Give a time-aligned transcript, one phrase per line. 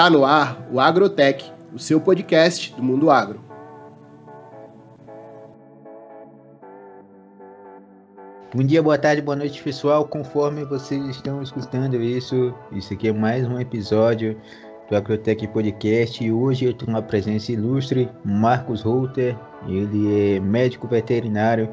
[0.00, 3.38] Tá no ar o Agrotech, o seu podcast do mundo agro.
[8.54, 10.08] Bom dia, boa tarde, boa noite, pessoal.
[10.08, 14.40] Conforme vocês estão escutando isso, isso aqui é mais um episódio
[14.88, 19.36] do Agrotech Podcast e hoje eu tenho uma presença ilustre, Marcos Router.
[19.68, 21.68] Ele é médico veterinário,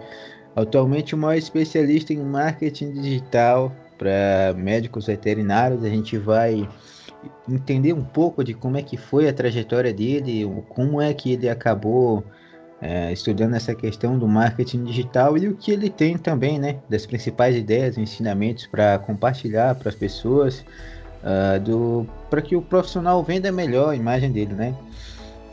[0.54, 5.82] atualmente o maior especialista em marketing digital para médicos veterinários.
[5.82, 6.68] A gente vai
[7.50, 11.50] entender um pouco de como é que foi a trajetória dele, como é que ele
[11.50, 12.24] acabou
[12.82, 17.06] é, estudando essa questão do marketing digital e o que ele tem também, né, das
[17.06, 20.64] principais ideias, ensinamentos para compartilhar para as pessoas,
[21.24, 24.76] uh, do para que o profissional venda melhor a imagem dele, né?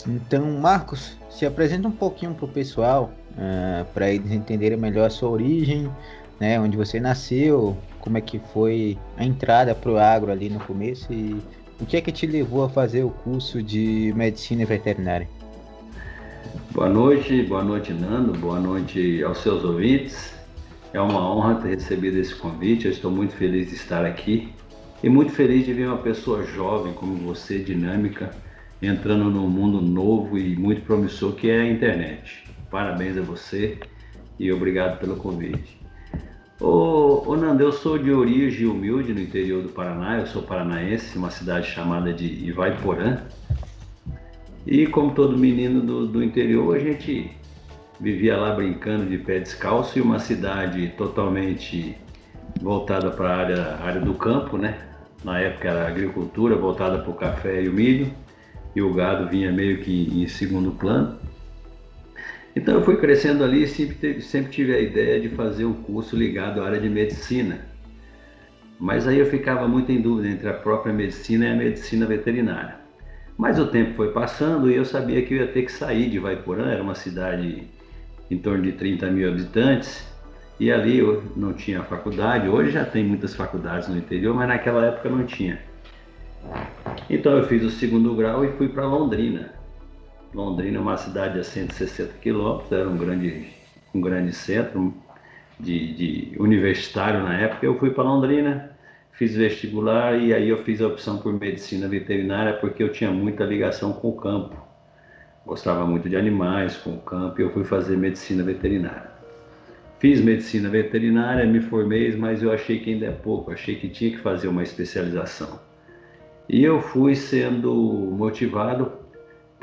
[0.07, 5.11] Então, Marcos, se apresenta um pouquinho para o pessoal, uh, para eles entenderem melhor a
[5.11, 5.91] sua origem,
[6.39, 10.61] né, onde você nasceu, como é que foi a entrada para o agro ali no
[10.61, 11.41] começo e
[11.81, 15.27] o que é que te levou a fazer o curso de medicina veterinária?
[16.73, 20.35] Boa noite, boa noite Nando, boa noite aos seus ouvintes.
[20.93, 24.53] É uma honra ter recebido esse convite, eu estou muito feliz de estar aqui
[25.03, 28.33] e muito feliz de ver uma pessoa jovem como você, dinâmica,
[28.83, 32.45] entrando num mundo novo e muito promissor que é a internet.
[32.71, 33.79] Parabéns a você
[34.39, 35.84] e obrigado pelo convite.
[36.61, 41.19] Ô, ô Nando, eu sou de origem humilde no interior do Paraná, eu sou paranaense,
[41.19, 43.23] uma cidade chamada de Ivaiporã.
[44.65, 47.31] E como todo menino do, do interior, a gente
[48.01, 51.97] vivia lá brincando de pé descalço e uma cidade totalmente
[52.61, 54.79] voltada para a área, área do campo, né?
[55.25, 58.13] Na época era agricultura voltada para o café e o milho,
[58.77, 61.19] e o gado vinha meio que em segundo plano.
[62.57, 66.17] Então eu fui crescendo ali e sempre, sempre tive a ideia de fazer um curso
[66.17, 67.61] ligado à área de medicina.
[68.79, 72.77] Mas aí eu ficava muito em dúvida entre a própria medicina e a medicina veterinária.
[73.37, 76.19] Mas o tempo foi passando e eu sabia que eu ia ter que sair de
[76.19, 77.65] Vaiporã, era uma cidade
[78.31, 80.07] em torno de 30 mil habitantes,
[80.59, 82.49] e ali eu não tinha faculdade.
[82.49, 85.59] Hoje já tem muitas faculdades no interior, mas naquela época não tinha.
[87.11, 89.54] Então eu fiz o segundo grau e fui para Londrina.
[90.35, 93.47] Londrina é uma cidade a 160 quilômetros, era um grande,
[93.95, 94.93] um grande centro
[95.61, 97.65] de, de universitário na época.
[97.65, 98.73] Eu fui para Londrina,
[99.13, 103.45] fiz vestibular e aí eu fiz a opção por medicina veterinária porque eu tinha muita
[103.45, 104.57] ligação com o campo.
[105.47, 109.13] Gostava muito de animais, com o campo, e eu fui fazer medicina veterinária.
[110.01, 114.11] Fiz medicina veterinária, me formei, mas eu achei que ainda é pouco, achei que tinha
[114.11, 115.61] que fazer uma especialização.
[116.49, 119.04] E eu fui sendo motivado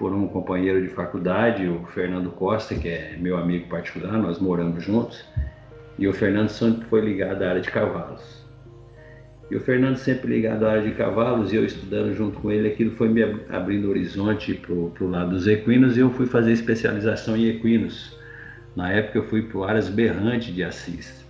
[0.02, 4.84] por um companheiro de faculdade, o Fernando Costa, que é meu amigo particular, nós moramos
[4.84, 5.24] juntos,
[6.00, 8.44] e o Fernando sempre foi ligado à área de cavalos.
[9.52, 12.70] E o Fernando sempre ligado à área de cavalos e eu estudando junto com ele,
[12.70, 17.38] aquilo foi me abrindo horizonte para o lado dos equinos e eu fui fazer especialização
[17.38, 18.18] em equinos.
[18.76, 21.24] Na época eu fui para Aras Berrante de Assis.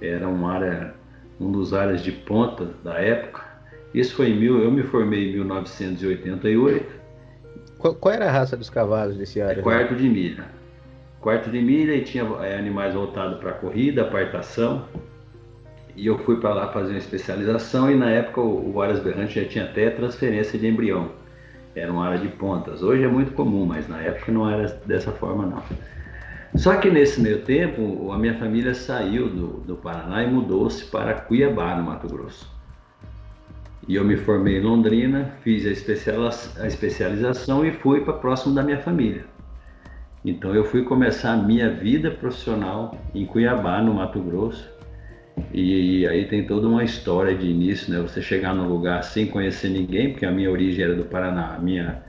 [0.00, 0.94] Era uma área,
[1.38, 3.44] um dos áreas de ponta da época.
[3.94, 6.97] Isso foi em mil, eu me formei em 1988
[7.78, 9.60] qual, qual, era a raça dos cavalos desse área?
[9.60, 10.44] É quarto de milha.
[11.20, 14.84] Quarto de milha e tinha é, animais voltados para corrida, apartação.
[15.96, 19.40] E eu fui para lá fazer uma especialização e na época o, o Aras Berrante
[19.40, 21.10] já tinha até transferência de embrião.
[21.74, 22.82] Era uma área de pontas.
[22.82, 25.62] Hoje é muito comum, mas na época não era dessa forma não.
[26.54, 31.14] Só que nesse meio tempo a minha família saiu do, do Paraná e mudou-se para
[31.14, 32.57] Cuiabá, no Mato Grosso.
[33.88, 38.78] E eu me formei em Londrina, fiz a, especialização e fui para próximo da minha
[38.78, 39.24] família.
[40.22, 44.68] Então eu fui começar a minha vida profissional em Cuiabá, no Mato Grosso.
[45.54, 48.00] E aí tem toda uma história de início, né?
[48.00, 51.58] Você chegar num lugar sem conhecer ninguém, porque a minha origem era do Paraná, a
[51.58, 52.02] minha,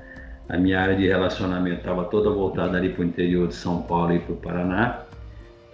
[0.50, 4.14] a minha área de relacionamento estava toda voltada ali para o interior de São Paulo
[4.14, 5.04] e para o Paraná.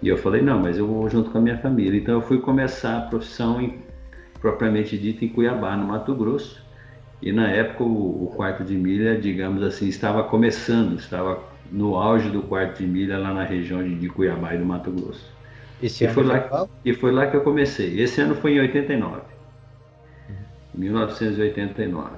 [0.00, 1.98] E eu falei, não, mas eu vou junto com a minha família.
[1.98, 3.85] Então eu fui começar a profissão em
[4.46, 6.64] propriamente dito em Cuiabá, no Mato Grosso.
[7.20, 12.30] E na época o, o quarto de milha, digamos assim, estava começando, estava no auge
[12.30, 15.34] do quarto de milha lá na região de, de Cuiabá e do Mato Grosso.
[15.82, 18.00] Esse e ano foi, lá, e foi lá que eu comecei.
[18.00, 19.16] Esse ano foi em 89.
[19.16, 20.34] Uhum.
[20.74, 22.08] 1989.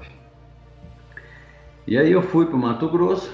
[1.86, 3.32] E aí eu fui para o Mato Grosso,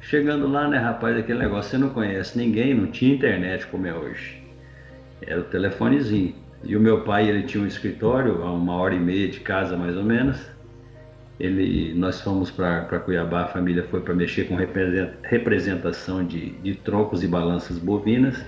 [0.00, 3.92] chegando lá, né, rapaz, aquele negócio, você não conhece ninguém, não tinha internet como é
[3.92, 4.40] hoje.
[5.20, 6.41] Era o telefonezinho.
[6.64, 9.76] E o meu pai, ele tinha um escritório a uma hora e meia de casa,
[9.76, 10.40] mais ou menos.
[11.40, 14.56] Ele, nós fomos para Cuiabá, a família foi para mexer com
[15.22, 18.44] representação de, de troncos e balanças bovinas.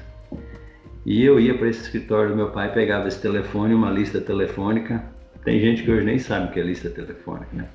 [1.04, 5.02] E eu ia para esse escritório do meu pai, pegava esse telefone, uma lista telefônica.
[5.44, 7.66] Tem gente que hoje nem sabe o que é lista telefônica, né?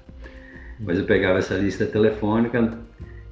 [0.80, 2.80] Mas eu pegava essa lista telefônica,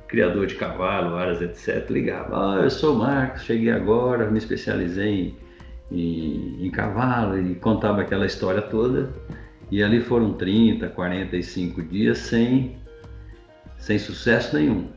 [0.07, 2.55] criador de cavalo, áreas, etc., ligava.
[2.55, 5.35] Ah, eu sou o Marcos, cheguei agora, me especializei em,
[5.91, 9.09] em, em cavalo e contava aquela história toda.
[9.69, 12.77] E ali foram 30, 45 dias sem,
[13.77, 14.87] sem sucesso nenhum.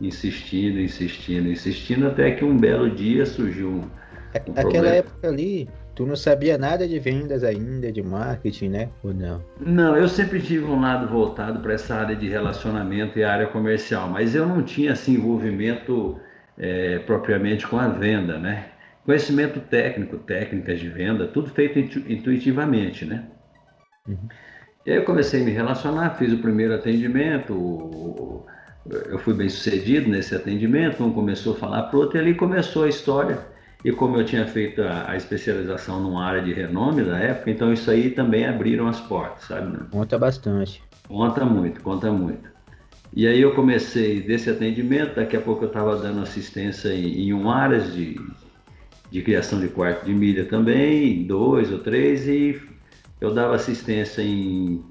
[0.00, 3.78] Insistindo, insistindo, insistindo, até que um belo dia surgiu um.
[3.78, 3.90] um
[4.34, 4.88] Aquela problema.
[4.88, 8.88] época ali, tu não sabia nada de vendas ainda, de marketing, né?
[9.02, 9.42] Ou não?
[9.58, 14.08] Não, eu sempre tive um lado voltado para essa área de relacionamento e área comercial,
[14.08, 16.18] mas eu não tinha assim, envolvimento
[16.58, 18.66] é, propriamente com a venda, né?
[19.06, 23.24] Conhecimento técnico, técnicas de venda, tudo feito intuitivamente, né?
[24.08, 24.28] Uhum.
[24.84, 28.44] E aí eu comecei a me relacionar, fiz o primeiro atendimento,
[29.08, 32.34] eu fui bem sucedido nesse atendimento, um começou a falar para o outro e ali
[32.34, 33.38] começou a história.
[33.84, 37.72] E como eu tinha feito a, a, especialização numa área de renome da época, então
[37.72, 39.72] isso aí também abriram as portas, sabe?
[39.72, 39.86] Né?
[39.88, 40.82] Conta bastante.
[41.06, 42.50] Conta muito, conta muito.
[43.14, 47.32] E aí eu comecei desse atendimento, daqui a pouco eu estava dando assistência em, em
[47.32, 48.20] um áreas de,
[49.16, 52.60] de criação de quarto de milha também, dois ou três, e
[53.18, 54.84] eu dava assistência em.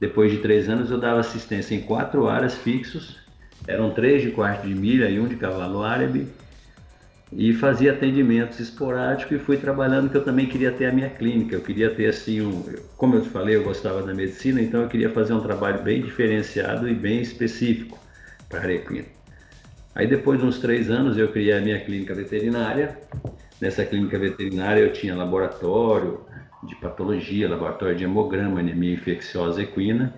[0.00, 3.18] Depois de três anos, eu dava assistência em quatro áreas fixos,
[3.66, 6.26] eram três de quarto de milha e um de cavalo árabe,
[7.30, 11.54] e fazia atendimentos esporádicos e fui trabalhando que eu também queria ter a minha clínica,
[11.54, 12.62] eu queria ter assim, um,
[12.96, 16.00] como eu te falei, eu gostava da medicina, então eu queria fazer um trabalho bem
[16.00, 17.98] diferenciado e bem específico
[18.48, 19.04] para a equina.
[19.94, 22.98] Aí depois de uns três anos eu criei a minha clínica veterinária,
[23.60, 26.20] nessa clínica veterinária eu tinha laboratório,
[26.62, 30.14] de patologia, laboratório de hemograma, anemia infecciosa equina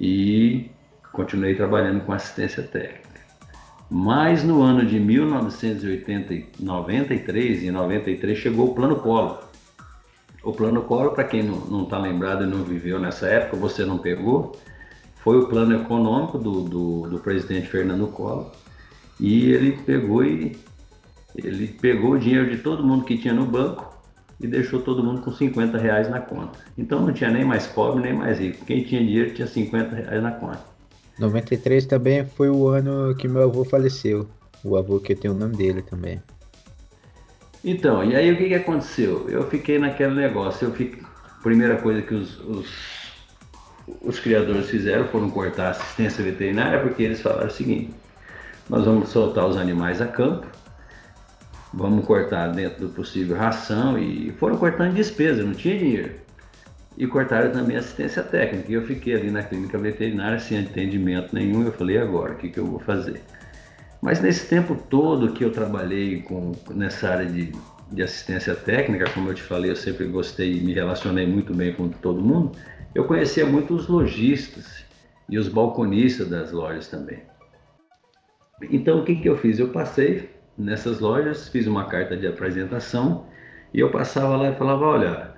[0.00, 0.70] e
[1.12, 3.08] continuei trabalhando com assistência técnica.
[3.90, 9.44] Mas no ano de 1993 e 93 chegou o Plano Collor.
[10.42, 13.98] O Plano Collor, para quem não está lembrado e não viveu nessa época, você não
[13.98, 14.56] pegou,
[15.16, 18.52] foi o plano econômico do, do, do presidente Fernando Collor
[19.18, 20.56] e ele pegou e
[21.34, 23.96] ele pegou o dinheiro de todo mundo que tinha no banco
[24.40, 26.58] e deixou todo mundo com 50 reais na conta.
[26.76, 28.64] Então não tinha nem mais pobre nem mais rico.
[28.64, 30.60] Quem tinha dinheiro tinha 50 reais na conta.
[31.18, 34.28] 93 também foi o ano que meu avô faleceu.
[34.64, 36.22] O avô que eu tenho o nome dele também.
[37.64, 39.28] Então, e aí o que, que aconteceu?
[39.28, 40.68] Eu fiquei naquele negócio.
[40.68, 41.02] Eu fiquei...
[41.42, 42.68] Primeira coisa que os, os,
[44.02, 47.90] os criadores fizeram foram cortar a assistência veterinária, porque eles falaram o seguinte:
[48.68, 50.46] nós vamos soltar os animais a campo
[51.72, 56.12] vamos cortar dentro do possível ração e foram cortando despesa, não tinha dinheiro.
[56.96, 58.70] E cortaram também assistência técnica.
[58.70, 61.62] E eu fiquei ali na clínica veterinária sem atendimento nenhum.
[61.62, 63.22] Eu falei, agora, o que, que eu vou fazer?
[64.00, 67.52] Mas nesse tempo todo que eu trabalhei com, nessa área de,
[67.92, 71.72] de assistência técnica, como eu te falei, eu sempre gostei e me relacionei muito bem
[71.72, 72.52] com todo mundo,
[72.94, 74.84] eu conhecia muito os lojistas
[75.28, 77.22] e os balconistas das lojas também.
[78.70, 79.58] Então o que, que eu fiz?
[79.58, 83.26] Eu passei nessas lojas, fiz uma carta de apresentação
[83.72, 85.34] e eu passava lá e falava, olha,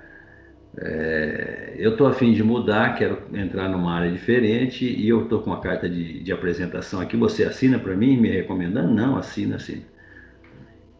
[0.77, 5.51] é, eu estou afim de mudar, quero entrar numa área diferente e eu estou com
[5.51, 8.93] uma carta de, de apresentação aqui, você assina para mim, me recomendando?
[8.93, 9.83] Não, assina, assina.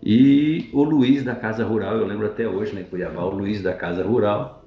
[0.04, 3.74] E o Luiz da Casa Rural, eu lembro até hoje, né, Cuiabá, o Luiz da
[3.74, 4.61] Casa Rural,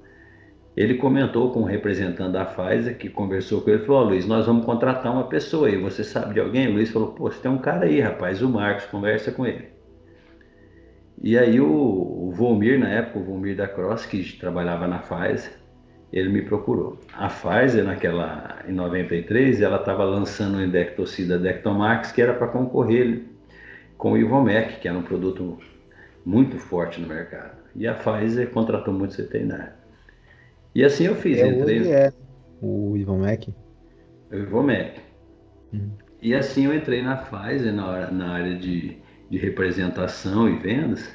[0.75, 4.45] ele comentou com o representante da Pfizer, que conversou com ele, falou, oh, Luiz, nós
[4.45, 6.67] vamos contratar uma pessoa aí, você sabe de alguém?
[6.67, 9.69] O Luiz falou, pô, você tem um cara aí, rapaz, o Marcos, conversa com ele.
[11.23, 15.53] E aí o, o Volmir, na época, o Volmir da Cross, que trabalhava na Pfizer,
[16.11, 16.99] ele me procurou.
[17.13, 23.23] A Pfizer, naquela, em 93, ela estava lançando o indectocida Dectomax, que era para concorrer
[23.97, 25.57] com o Ivomec, que era um produto
[26.25, 27.57] muito forte no mercado.
[27.75, 29.74] E a Pfizer contratou muitos veterinários.
[30.75, 31.37] E assim eu fiz.
[31.37, 31.89] É entrei...
[31.89, 32.13] é,
[32.61, 33.47] o Ivan Mac.
[34.29, 34.97] O Ivan Mac.
[35.73, 35.89] Hum.
[36.21, 38.97] E assim eu entrei na Pfizer, na, na área de,
[39.29, 41.09] de representação e vendas.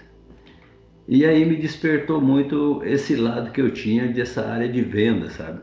[1.07, 5.61] E aí me despertou muito esse lado que eu tinha dessa área de venda, sabe?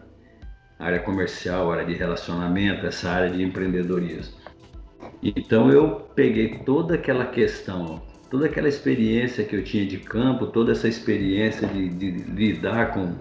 [0.78, 4.36] Área comercial, área de relacionamento, essa área de empreendedorismo.
[5.24, 10.74] Então eu peguei toda aquela questão, toda aquela experiência que eu tinha de campo, toda
[10.74, 13.16] essa experiência de, de lidar com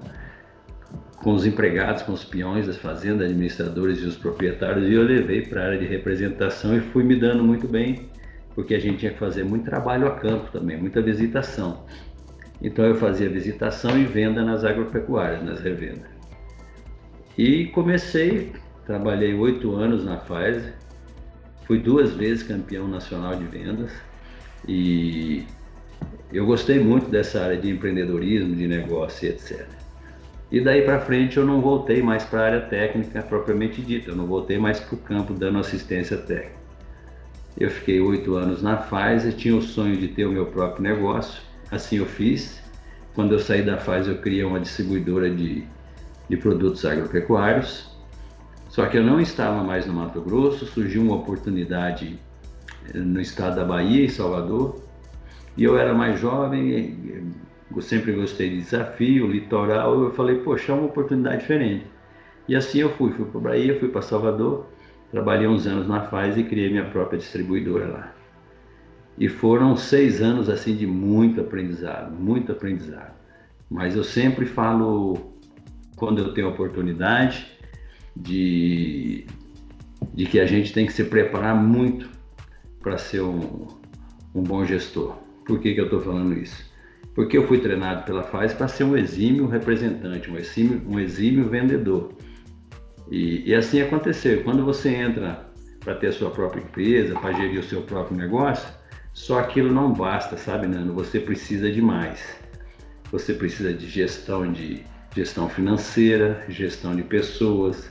[1.22, 5.42] com os empregados, com os peões das fazendas, administradores e os proprietários, e eu levei
[5.42, 8.08] para a área de representação e fui me dando muito bem,
[8.54, 11.84] porque a gente tinha que fazer muito trabalho a campo também, muita visitação.
[12.62, 16.08] Então eu fazia visitação e venda nas agropecuárias, nas revendas.
[17.36, 18.52] E comecei,
[18.86, 20.74] trabalhei oito anos na Pfizer,
[21.66, 23.90] fui duas vezes campeão nacional de vendas
[24.66, 25.44] e
[26.32, 29.75] eu gostei muito dessa área de empreendedorismo, de negócio, etc.
[30.56, 34.16] E daí para frente eu não voltei mais para a área técnica propriamente dita, eu
[34.16, 36.56] não voltei mais para o campo dando assistência técnica.
[37.58, 41.42] Eu fiquei oito anos na Pfizer, tinha o sonho de ter o meu próprio negócio,
[41.70, 42.58] assim eu fiz.
[43.14, 45.62] Quando eu saí da Pfizer eu criei uma distribuidora de,
[46.26, 47.94] de produtos agropecuários,
[48.70, 52.18] só que eu não estava mais no Mato Grosso, surgiu uma oportunidade
[52.94, 54.82] eh, no estado da Bahia, em Salvador,
[55.54, 57.34] e eu era mais jovem,
[57.74, 61.86] eu sempre gostei de desafio, litoral, eu falei, poxa, é uma oportunidade diferente.
[62.48, 64.66] E assim eu fui, fui para Bahia, fui para Salvador,
[65.10, 68.14] trabalhei uns anos na Faz e criei minha própria distribuidora lá.
[69.18, 73.14] E foram seis anos assim de muito aprendizado, muito aprendizado.
[73.68, 75.34] Mas eu sempre falo,
[75.96, 77.56] quando eu tenho oportunidade,
[78.16, 79.26] de,
[80.14, 82.08] de que a gente tem que se preparar muito
[82.80, 83.66] para ser um,
[84.34, 85.16] um bom gestor.
[85.44, 86.70] Por que, que eu estou falando isso?
[87.16, 91.48] Porque eu fui treinado pela FAES para ser um exímio representante, um exímio, um exímio
[91.48, 92.12] vendedor.
[93.10, 94.44] E, e assim aconteceu.
[94.44, 95.46] Quando você entra
[95.80, 98.68] para ter a sua própria empresa, para gerir o seu próprio negócio,
[99.14, 100.92] só aquilo não basta, sabe, Nando?
[100.92, 102.22] Você precisa de mais.
[103.10, 107.90] Você precisa de gestão de gestão financeira, gestão de pessoas,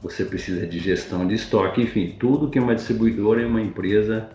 [0.00, 4.30] você precisa de gestão de estoque, enfim, tudo que uma distribuidora e uma empresa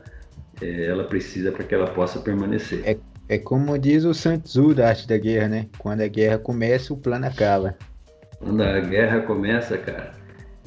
[0.62, 2.82] é, ela precisa para que ela possa permanecer.
[2.84, 5.68] É é como diz o Sun Tzu da arte da guerra, né?
[5.78, 7.76] Quando a guerra começa, o plano acaba.
[8.40, 10.14] Quando a guerra começa, cara,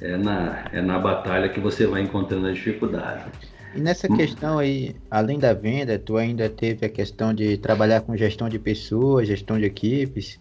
[0.01, 3.25] é na, é na batalha que você vai encontrando a dificuldade.
[3.75, 4.17] E nessa hum.
[4.17, 8.59] questão aí, além da venda, tu ainda teve a questão de trabalhar com gestão de
[8.59, 10.41] pessoas, gestão de equipes?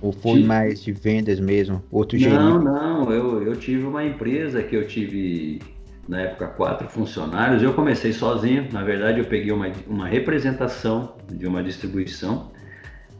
[0.00, 1.82] Ou foi mais de vendas mesmo?
[1.90, 5.60] Outro não, não, eu, eu tive uma empresa que eu tive
[6.08, 7.62] na época quatro funcionários.
[7.62, 12.50] Eu comecei sozinho, na verdade eu peguei uma, uma representação de uma distribuição,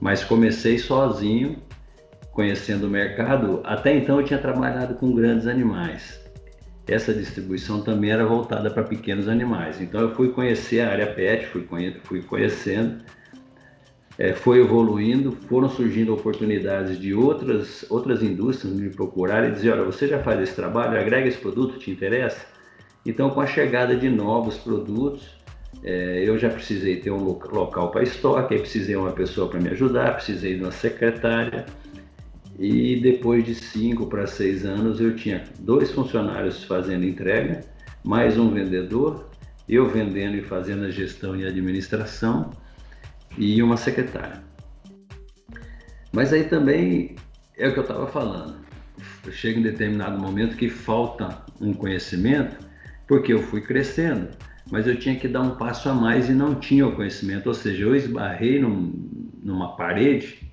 [0.00, 1.62] mas comecei sozinho,
[2.32, 3.60] conhecendo o mercado.
[3.64, 6.20] Até então eu tinha trabalhado com grandes animais.
[6.88, 9.80] Essa distribuição também era voltada para pequenos animais.
[9.80, 13.04] Então eu fui conhecer a área pet, fui, conhe fui conhecendo,
[14.18, 19.84] é, foi evoluindo, foram surgindo oportunidades de outras, outras indústrias me procurarem e dizer, olha,
[19.84, 22.51] você já faz esse trabalho, agrega esse produto, te interessa?
[23.04, 25.28] Então, com a chegada de novos produtos,
[25.82, 30.14] é, eu já precisei ter um local para estoque, precisei uma pessoa para me ajudar,
[30.14, 31.66] precisei de uma secretária.
[32.58, 37.62] E depois de cinco para seis anos, eu tinha dois funcionários fazendo entrega,
[38.04, 39.28] mais um vendedor,
[39.68, 42.50] eu vendendo e fazendo a gestão e administração,
[43.36, 44.44] e uma secretária.
[46.12, 47.16] Mas aí também
[47.56, 48.56] é o que eu estava falando.
[49.30, 52.71] Chega em determinado momento que falta um conhecimento
[53.12, 54.28] porque eu fui crescendo,
[54.70, 57.52] mas eu tinha que dar um passo a mais e não tinha o conhecimento, ou
[57.52, 58.90] seja, eu esbarrei num,
[59.44, 60.50] numa parede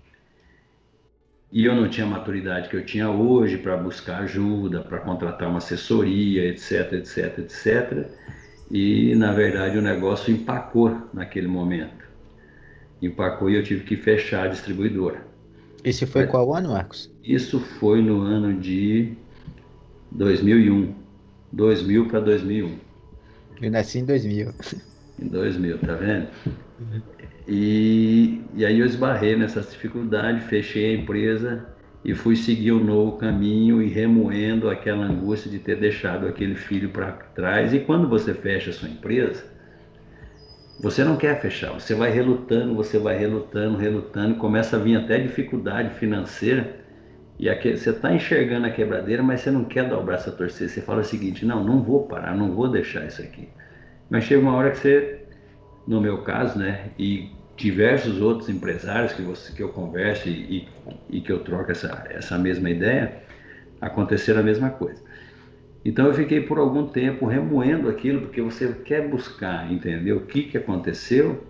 [1.54, 5.48] e eu não tinha a maturidade que eu tinha hoje para buscar ajuda, para contratar
[5.48, 8.10] uma assessoria, etc, etc, etc.
[8.70, 12.10] E na verdade o negócio empacou naquele momento.
[13.01, 15.25] Empacou e eu tive que fechar a distribuidora.
[15.82, 17.10] Esse foi Mas, qual ano, Marcos?
[17.24, 19.13] Isso foi no ano de
[20.12, 20.99] 2001.
[21.51, 22.77] 2000 para 2001.
[23.62, 24.53] Eu nasci em 2000.
[25.22, 26.27] Em 2000, tá vendo?
[27.48, 31.65] E, e aí eu esbarrei nessa dificuldade, fechei a empresa
[32.06, 36.89] e fui seguir um novo caminho e remoendo aquela angústia de ter deixado aquele filho
[36.89, 37.74] para trás.
[37.74, 39.44] E quando você fecha a sua empresa,
[40.79, 45.20] você não quer fechar, você vai relutando, você vai relutando, relutando, começa a vir até
[45.20, 46.79] dificuldade financeira
[47.39, 50.34] e aqui, você está enxergando a quebradeira, mas você não quer dar o braço a
[50.34, 50.67] torcer.
[50.67, 53.48] Você fala o seguinte: não, não vou parar, não vou deixar isso aqui.
[54.10, 55.22] Mas chega uma hora que você,
[55.88, 60.67] no meu caso, né, e diversos outros empresários que, você, que eu converso e, e,
[61.17, 63.24] e que eu troco essa, essa mesma ideia,
[63.79, 65.01] aconteceram a mesma coisa.
[65.86, 70.43] Então eu fiquei por algum tempo remoendo aquilo, porque você quer buscar entender o que,
[70.43, 71.41] que aconteceu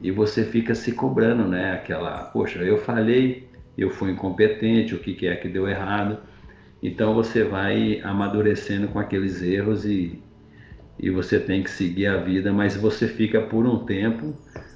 [0.00, 1.74] e você fica se cobrando, né?
[1.74, 6.18] Aquela, poxa, eu falei eu fui incompetente, o que, que é que deu errado.
[6.82, 10.20] Então você vai amadurecendo com aqueles erros e,
[10.98, 14.34] e você tem que seguir a vida, mas você fica por um tempo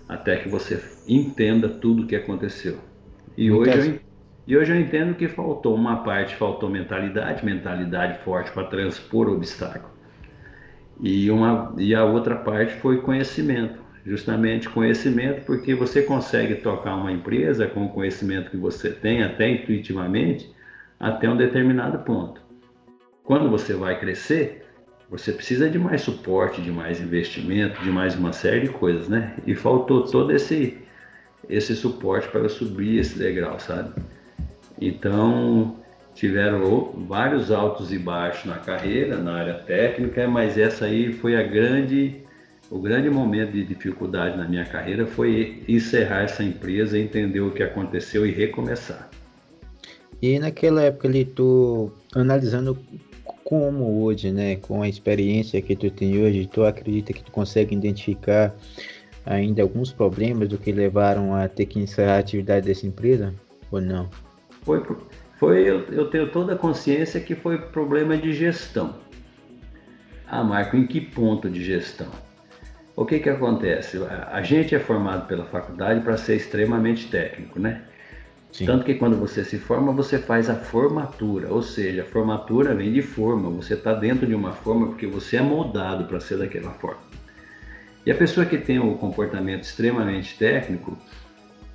[0.08, 2.78] até que você entenda tudo o que aconteceu.
[3.36, 4.00] E hoje, eu,
[4.46, 9.34] e hoje eu entendo que faltou uma parte, faltou mentalidade, mentalidade forte para transpor o
[9.34, 9.94] obstáculo.
[11.00, 17.12] E, uma, e a outra parte foi conhecimento justamente conhecimento, porque você consegue tocar uma
[17.12, 20.48] empresa com o conhecimento que você tem, até intuitivamente,
[20.98, 22.40] até um determinado ponto.
[23.24, 24.64] Quando você vai crescer,
[25.10, 29.34] você precisa de mais suporte, de mais investimento, de mais uma série de coisas, né?
[29.44, 30.78] E faltou todo esse
[31.48, 33.92] esse suporte para subir esse degrau, sabe?
[34.80, 35.76] Então,
[36.12, 41.42] tiveram vários altos e baixos na carreira, na área técnica, mas essa aí foi a
[41.42, 42.25] grande,
[42.70, 47.62] o grande momento de dificuldade na minha carreira foi encerrar essa empresa, entender o que
[47.62, 49.08] aconteceu e recomeçar.
[50.20, 52.78] E naquela época ali, tu analisando
[53.44, 57.76] como hoje, né, com a experiência que tu tem hoje, tu acredita que tu consegue
[57.76, 58.54] identificar
[59.24, 63.32] ainda alguns problemas do que levaram a ter que encerrar a atividade dessa empresa
[63.70, 64.08] ou não?
[64.62, 64.82] Foi,
[65.38, 68.96] foi eu, eu tenho toda a consciência que foi problema de gestão.
[70.26, 72.08] Ah, Marco, em que ponto de gestão?
[72.96, 74.00] O que que acontece?
[74.32, 77.82] A gente é formado pela faculdade para ser extremamente técnico, né?
[78.50, 78.64] Sim.
[78.64, 82.90] Tanto que quando você se forma, você faz a formatura, ou seja, a formatura vem
[82.90, 86.70] de forma, você está dentro de uma forma porque você é moldado para ser daquela
[86.70, 87.02] forma.
[88.06, 90.96] E a pessoa que tem o um comportamento extremamente técnico,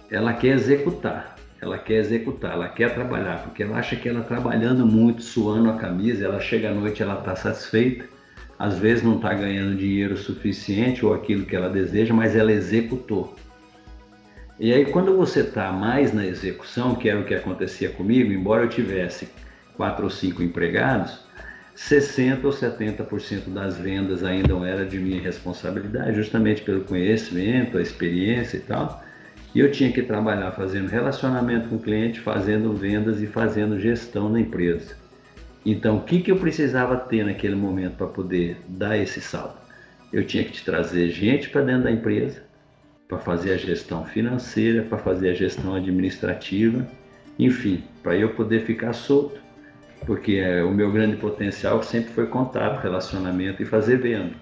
[0.09, 4.87] ela quer executar, ela quer executar, ela quer trabalhar, porque ela acha que ela trabalhando
[4.87, 8.05] muito, suando a camisa, ela chega à noite, ela está satisfeita,
[8.61, 13.35] às vezes não está ganhando dinheiro suficiente ou aquilo que ela deseja, mas ela executou.
[14.59, 18.65] E aí, quando você está mais na execução, que era o que acontecia comigo, embora
[18.65, 19.29] eu tivesse
[19.75, 21.21] quatro ou cinco empregados,
[21.73, 27.81] 60 ou 70% das vendas ainda não era de minha responsabilidade, justamente pelo conhecimento, a
[27.81, 29.03] experiência e tal.
[29.55, 34.29] E eu tinha que trabalhar fazendo relacionamento com o cliente, fazendo vendas e fazendo gestão
[34.29, 35.00] na empresa.
[35.65, 39.57] Então, o que, que eu precisava ter naquele momento para poder dar esse salto?
[40.11, 42.43] Eu tinha que te trazer gente para dentro da empresa,
[43.07, 46.85] para fazer a gestão financeira, para fazer a gestão administrativa,
[47.37, 49.39] enfim, para eu poder ficar solto,
[50.05, 54.33] porque é, o meu grande potencial sempre foi contato, relacionamento e fazer venda.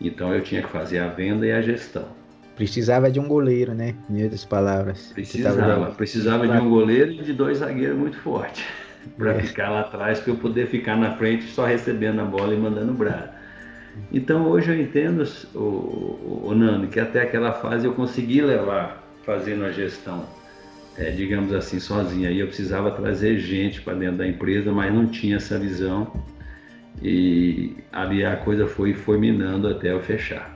[0.00, 2.06] Então eu tinha que fazer a venda e a gestão.
[2.54, 3.94] Precisava de um goleiro, né?
[4.10, 5.10] Em outras palavras.
[5.14, 8.62] Precisava, precisava de um goleiro e de dois zagueiros muito fortes
[9.16, 9.40] para é.
[9.40, 12.92] ficar lá atrás, para eu poder ficar na frente só recebendo a bola e mandando
[12.92, 13.30] brado.
[14.12, 19.64] Então hoje eu entendo, o, o, Nando, que até aquela fase eu consegui levar fazendo
[19.64, 20.26] a gestão,
[20.96, 22.28] é, digamos assim, sozinha.
[22.28, 26.12] Aí eu precisava trazer gente para dentro da empresa, mas não tinha essa visão.
[27.02, 30.50] E ali a coisa foi, foi minando até eu fechar.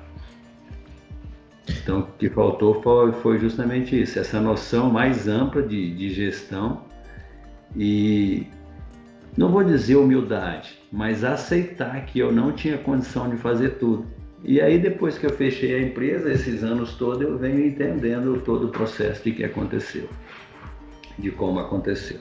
[1.68, 6.82] Então o que faltou foi, foi justamente isso, essa noção mais ampla de, de gestão
[7.76, 8.46] e
[9.36, 14.06] não vou dizer humildade, mas aceitar que eu não tinha condição de fazer tudo.
[14.42, 18.66] E aí depois que eu fechei a empresa, esses anos todos, eu venho entendendo todo
[18.66, 20.08] o processo de que aconteceu,
[21.18, 22.18] de como aconteceu.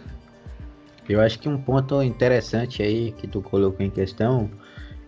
[1.08, 4.50] Eu acho que um ponto interessante aí que tu colocou em questão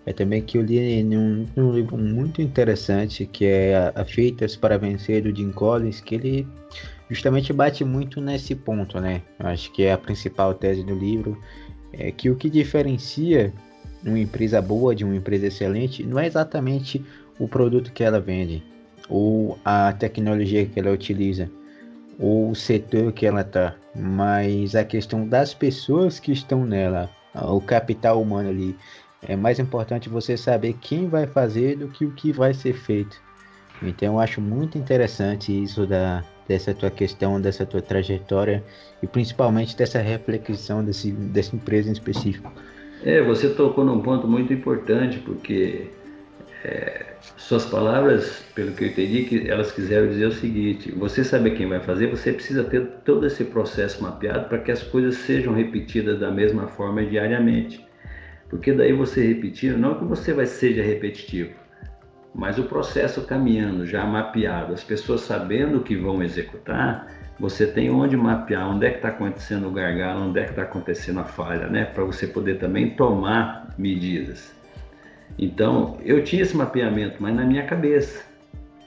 [0.06, 4.78] é também que eu li num, num livro muito interessante que é a, Feitas para
[4.78, 6.48] Vencer do Jim Collins, que ele
[7.10, 9.22] justamente bate muito nesse ponto, né?
[9.40, 11.42] Eu acho que é a principal tese do livro,
[11.94, 13.54] é que o que diferencia
[14.06, 17.04] uma empresa boa de uma empresa excelente não é exatamente
[17.40, 18.64] o produto que ela vende,
[19.10, 21.50] ou a tecnologia que ela utiliza,
[22.20, 27.62] ou o setor que ela está, mas a questão das pessoas que estão nela, o
[27.62, 28.76] capital humano ali.
[29.22, 33.20] É mais importante você saber quem vai fazer do que o que vai ser feito.
[33.82, 38.64] Então eu acho muito interessante isso da, dessa tua questão, dessa tua trajetória
[39.02, 42.52] e principalmente dessa reflexão desse, dessa empresa em específico.
[43.04, 45.88] É, você tocou num ponto muito importante, porque
[46.64, 47.06] é,
[47.38, 51.68] suas palavras, pelo que eu entendi, que elas quiseram dizer o seguinte: você saber quem
[51.68, 56.20] vai fazer, você precisa ter todo esse processo mapeado para que as coisas sejam repetidas
[56.20, 57.86] da mesma forma diariamente.
[58.50, 61.54] Porque daí você repetindo, não que você vai seja repetitivo,
[62.38, 67.08] mas o processo caminhando já mapeado, as pessoas sabendo o que vão executar,
[67.40, 70.62] você tem onde mapear, onde é que está acontecendo o gargalo, onde é que está
[70.62, 71.86] acontecendo a falha, né?
[71.86, 74.56] Para você poder também tomar medidas.
[75.38, 78.24] Então, eu tinha esse mapeamento, mas na minha cabeça.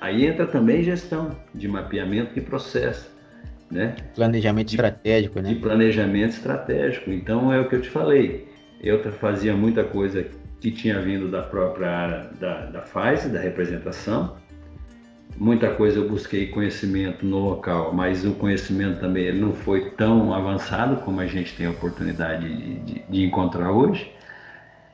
[0.00, 3.10] Aí entra também gestão de mapeamento de processo,
[3.68, 3.96] né?
[4.14, 5.48] Planejamento de, estratégico, né?
[5.48, 7.10] De planejamento estratégico.
[7.10, 8.48] Então, é o que eu te falei.
[8.80, 10.24] Eu fazia muita coisa
[10.60, 14.36] que tinha vindo da própria área da, da da representação,
[15.36, 20.34] muita coisa eu busquei conhecimento no local, mas o conhecimento também ele não foi tão
[20.34, 24.12] avançado como a gente tem a oportunidade de, de, de encontrar hoje.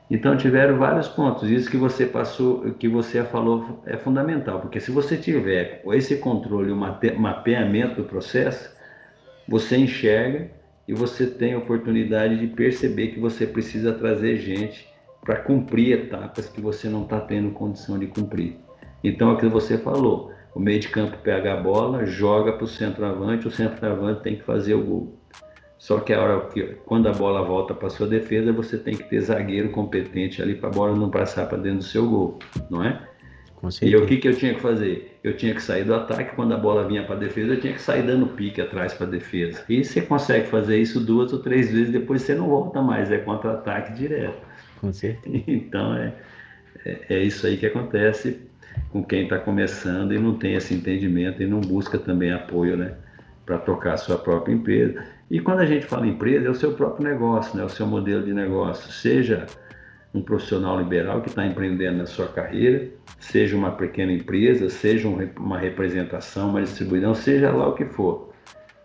[0.09, 1.49] Então tiveram vários pontos.
[1.49, 6.71] Isso que você passou, que você falou é fundamental, porque se você tiver esse controle,
[6.71, 8.73] o mapeamento do processo,
[9.45, 10.49] você enxerga
[10.87, 14.87] e você tem a oportunidade de perceber que você precisa trazer gente
[15.23, 18.57] para cumprir etapas que você não está tendo condição de cumprir.
[19.03, 22.63] Então, é o que você falou, o meio de campo pega a bola, joga para
[22.63, 25.17] o centroavante, o centroavante tem que fazer o gol.
[25.77, 29.03] Só que a hora que quando a bola volta para sua defesa, você tem que
[29.03, 32.83] ter zagueiro competente ali para a bola não passar para dentro do seu gol, não
[32.83, 33.07] é?
[33.81, 35.17] E o que, que eu tinha que fazer?
[35.23, 37.73] Eu tinha que sair do ataque, quando a bola vinha para a defesa, eu tinha
[37.73, 39.63] que sair dando pique atrás para a defesa.
[39.67, 43.17] E você consegue fazer isso duas ou três vezes, depois você não volta mais, é
[43.17, 44.37] contra-ataque direto.
[44.79, 45.43] Com certeza.
[45.47, 46.13] Então é,
[46.85, 48.39] é, é isso aí que acontece
[48.91, 52.93] com quem está começando e não tem esse entendimento e não busca também apoio né,
[53.45, 55.03] para tocar a sua própria empresa.
[55.29, 58.23] E quando a gente fala empresa, é o seu próprio negócio, né, o seu modelo
[58.23, 58.91] de negócio.
[58.91, 59.45] Seja
[60.13, 62.87] um profissional liberal que está empreendendo na sua carreira,
[63.19, 68.33] seja uma pequena empresa, seja uma representação, uma distribuição, seja lá o que for.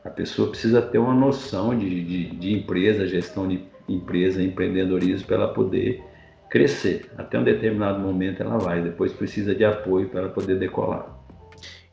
[0.04, 5.36] A pessoa precisa ter uma noção de, de, de empresa, gestão de empresa, empreendedorismo, para
[5.36, 6.02] ela poder
[6.50, 7.10] crescer.
[7.16, 11.18] Até um determinado momento ela vai, depois precisa de apoio para ela poder decolar.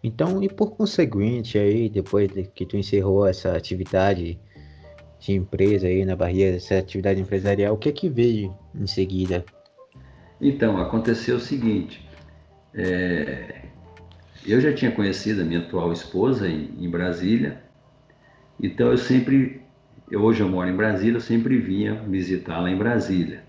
[0.04, 4.40] Então, e por conseguinte, aí, depois que tu encerrou essa atividade
[5.20, 9.44] de empresa aí na Bahia, essa atividade empresarial, o que é que veio em seguida?
[10.40, 12.08] Então, aconteceu o seguinte,
[12.74, 13.64] é,
[14.48, 17.62] eu já tinha conhecido a minha atual esposa em, em Brasília,
[18.62, 19.62] então eu sempre,
[20.12, 23.44] eu, hoje eu moro em Brasília, eu sempre vinha visitá-la em Brasília.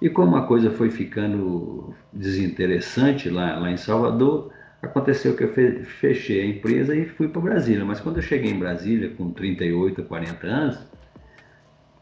[0.00, 4.52] E como a coisa foi ficando desinteressante lá, lá em Salvador,
[4.82, 5.52] aconteceu que eu
[5.84, 7.84] fechei a empresa e fui para Brasília.
[7.84, 10.78] Mas quando eu cheguei em Brasília, com 38, 40 anos,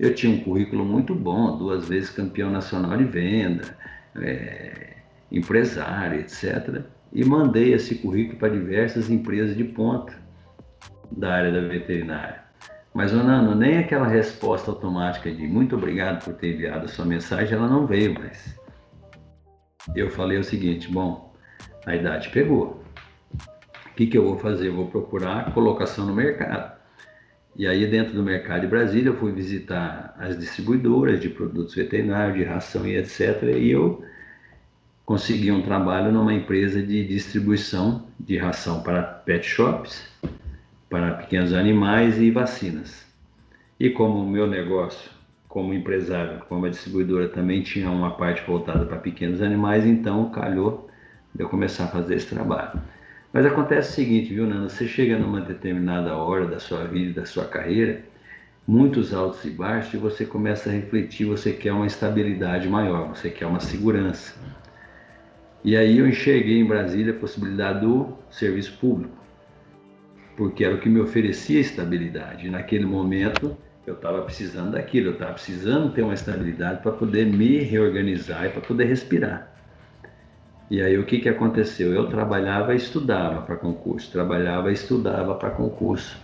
[0.01, 3.77] eu tinha um currículo muito bom, duas vezes campeão nacional de venda,
[4.17, 4.97] é,
[5.31, 6.83] empresário, etc.
[7.13, 10.15] E mandei esse currículo para diversas empresas de ponta
[11.11, 12.43] da área da veterinária.
[12.95, 17.57] Mas, Nano, nem aquela resposta automática de muito obrigado por ter enviado a sua mensagem,
[17.57, 18.59] ela não veio mais.
[19.97, 21.35] Eu falei o seguinte, bom,
[21.87, 22.83] a idade pegou.
[23.87, 24.69] O que, que eu vou fazer?
[24.69, 26.73] Eu vou procurar colocação no mercado.
[27.57, 32.39] E aí, dentro do mercado de Brasília, eu fui visitar as distribuidoras de produtos veterinários,
[32.39, 33.43] de ração e etc.
[33.57, 34.03] E eu
[35.05, 40.09] consegui um trabalho numa empresa de distribuição de ração para pet shops
[40.93, 43.07] para pequenos animais e vacinas.
[43.81, 45.11] E como o meu negócio,
[45.49, 50.91] como empresário, como a distribuidora também tinha uma parte voltada para pequenos animais, então calhou
[51.35, 52.79] de eu começar a fazer esse trabalho.
[53.33, 54.69] Mas acontece o seguinte, viu, Nana?
[54.69, 58.03] Você chega numa determinada hora da sua vida, da sua carreira,
[58.69, 63.31] muitos altos e baixos, e você começa a refletir, você quer uma estabilidade maior, você
[63.31, 64.39] quer uma segurança.
[65.65, 69.22] E aí eu enxerguei em Brasília a possibilidade do serviço público
[70.37, 72.51] porque era o que me oferecia estabilidade.
[72.51, 77.59] Naquele momento eu estava precisando daquilo, eu estava precisando ter uma estabilidade para poder me
[77.59, 79.53] reorganizar e para poder respirar.
[80.71, 81.93] E aí o que, que aconteceu?
[81.93, 86.17] Eu trabalhava e estudava para concurso, trabalhava e estudava para concurso.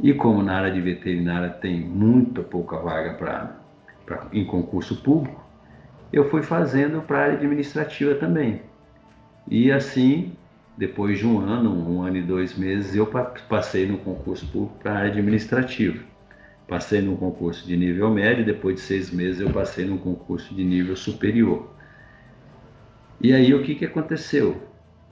[0.00, 3.56] E como na área de veterinária tem muito pouca vaga pra,
[4.04, 5.42] pra, em concurso público,
[6.12, 8.60] eu fui fazendo para a área administrativa também.
[9.48, 10.36] E assim
[10.76, 13.06] depois de um ano, um ano e dois meses, eu
[13.48, 16.02] passei no concurso público para a área administrativa.
[16.66, 20.64] Passei no concurso de nível médio, depois de seis meses eu passei no concurso de
[20.64, 21.70] nível superior.
[23.20, 24.62] E aí o que, que aconteceu?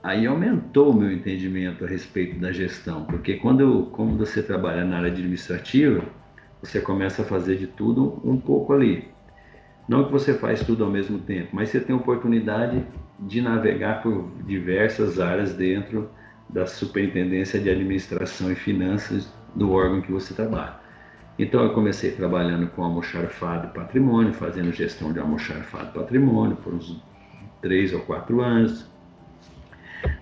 [0.03, 4.97] Aí aumentou o meu entendimento a respeito da gestão, porque quando, quando você trabalha na
[4.97, 6.03] área administrativa,
[6.59, 9.09] você começa a fazer de tudo um pouco ali.
[9.87, 12.83] Não que você faz tudo ao mesmo tempo, mas você tem oportunidade
[13.21, 16.09] de navegar por diversas áreas dentro
[16.49, 20.75] da Superintendência de Administração e Finanças do órgão que você trabalha.
[21.39, 27.01] Então eu comecei trabalhando com almoxarifado patrimônio, fazendo gestão de almoxarifado patrimônio por uns
[27.61, 28.85] três ou quatro anos.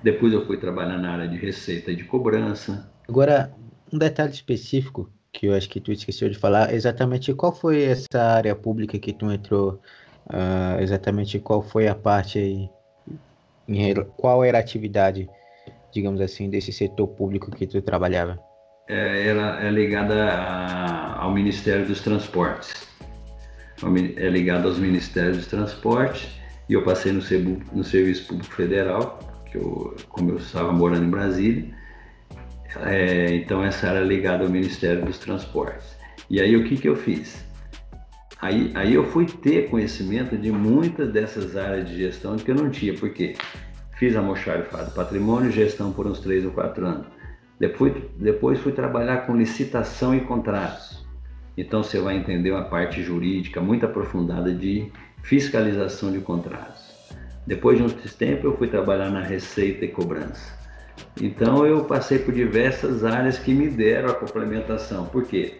[0.04, 2.92] Depois eu fui trabalhar na área de receita e de cobrança.
[3.08, 3.52] Agora,
[3.92, 8.22] um detalhe específico que eu acho que tu esqueceu de falar, exatamente qual foi essa
[8.22, 9.80] área pública que tu entrou,
[10.28, 12.70] uh, exatamente qual foi a parte aí,
[13.70, 15.30] em, qual era a atividade,
[15.94, 18.40] digamos assim, desse setor público que tu trabalhava?
[18.88, 22.88] É, ela é ligada a, ao Ministério dos Transportes,
[24.18, 26.28] é ligada aos Ministérios dos Transportes,
[26.68, 27.22] e eu passei no,
[27.72, 31.66] no Serviço Público Federal, que eu, como eu estava morando em Brasília,
[32.86, 35.98] é, então essa era ligada ao Ministério dos Transportes.
[36.30, 37.44] E aí o que, que eu fiz?
[38.42, 42.70] Aí, aí eu fui ter conhecimento de muitas dessas áreas de gestão que eu não
[42.70, 43.36] tinha, porque
[43.98, 47.08] fiz almoxarifado patrimônio e gestão por uns três ou quatro anos.
[47.60, 51.06] Depois, depois fui trabalhar com licitação e contratos.
[51.58, 54.90] Então você vai entender uma parte jurídica muito aprofundada de
[55.22, 56.90] fiscalização de contratos.
[57.46, 60.58] Depois de um tempo eu fui trabalhar na receita e cobrança.
[61.22, 65.08] Então eu passei por diversas áreas que me deram a complementação.
[65.08, 65.58] Por quê?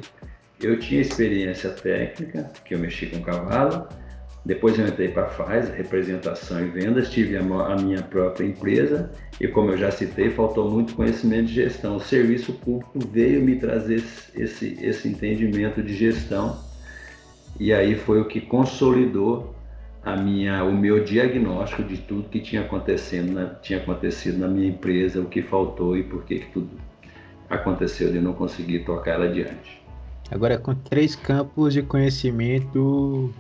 [0.62, 3.88] Eu tinha experiência técnica, que eu mexi com cavalo,
[4.46, 9.12] depois eu entrei para a FAS, representação e vendas, tive a, a, minha própria empresa
[9.40, 11.98] e, como eu já citei, faltou muito conhecimento de gestão.
[11.98, 14.02] O serviço público veio me trazer
[14.36, 16.58] esse, esse entendimento de gestão
[17.60, 19.54] e aí foi o que consolidou
[20.04, 24.70] a minha, o meu diagnóstico de tudo que tinha acontecendo, na, tinha acontecido na minha
[24.70, 26.70] empresa, o que faltou e por que tudo
[27.50, 29.79] aconteceu de não conseguir tocar ela adiante.
[30.32, 33.34] Agora, com três campos de conhecimento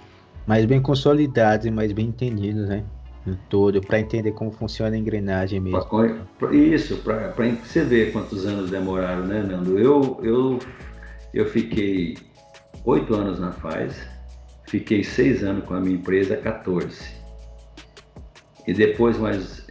[0.48, 2.84] mais bem consolidados e mais bem entendidos, né?
[3.26, 5.78] No todo, para entender como funciona a engrenagem mesmo.
[6.52, 9.78] Isso, para você ver quantos anos demoraram, né, Nando?
[9.78, 10.60] Eu, eu,
[11.34, 12.18] eu fiquei
[12.86, 13.96] oito anos na FAS,
[14.66, 17.20] fiquei seis anos com a minha empresa, 14.
[18.66, 19.68] E depois mais,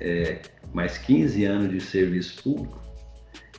[0.00, 0.40] é,
[0.72, 2.80] mais 15 anos de serviço público,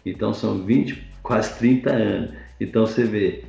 [0.05, 2.46] então são 20, quase 30 anos.
[2.59, 3.43] Então você vê,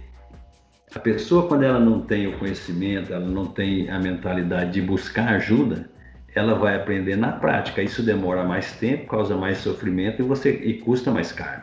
[0.95, 5.29] a pessoa quando ela não tem o conhecimento, ela não tem a mentalidade de buscar
[5.35, 5.89] ajuda,
[6.35, 7.83] ela vai aprender na prática.
[7.83, 11.63] Isso demora mais tempo, causa mais sofrimento e você e custa mais caro.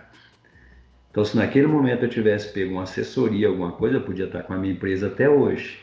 [1.10, 4.54] Então, se naquele momento eu tivesse pego uma assessoria, alguma coisa, eu podia estar com
[4.54, 5.80] a minha empresa até hoje.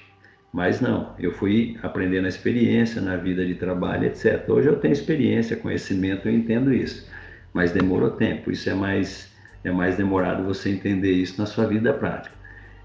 [0.53, 4.47] Mas não, eu fui aprendendo a experiência na vida de trabalho, etc.
[4.51, 7.09] Hoje eu tenho experiência, conhecimento, eu entendo isso.
[7.55, 8.51] Mas demorou tempo.
[8.51, 9.32] Isso é mais
[9.65, 12.35] é mais demorado você entender isso na sua vida prática.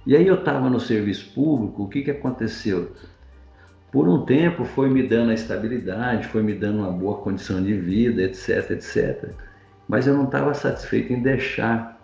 [0.06, 2.94] E aí eu estava no serviço público, o que, que aconteceu?
[3.92, 7.74] Por um tempo foi me dando a estabilidade, foi me dando uma boa condição de
[7.74, 9.32] vida, etc, etc.
[9.88, 11.98] Mas eu não estava satisfeito em deixar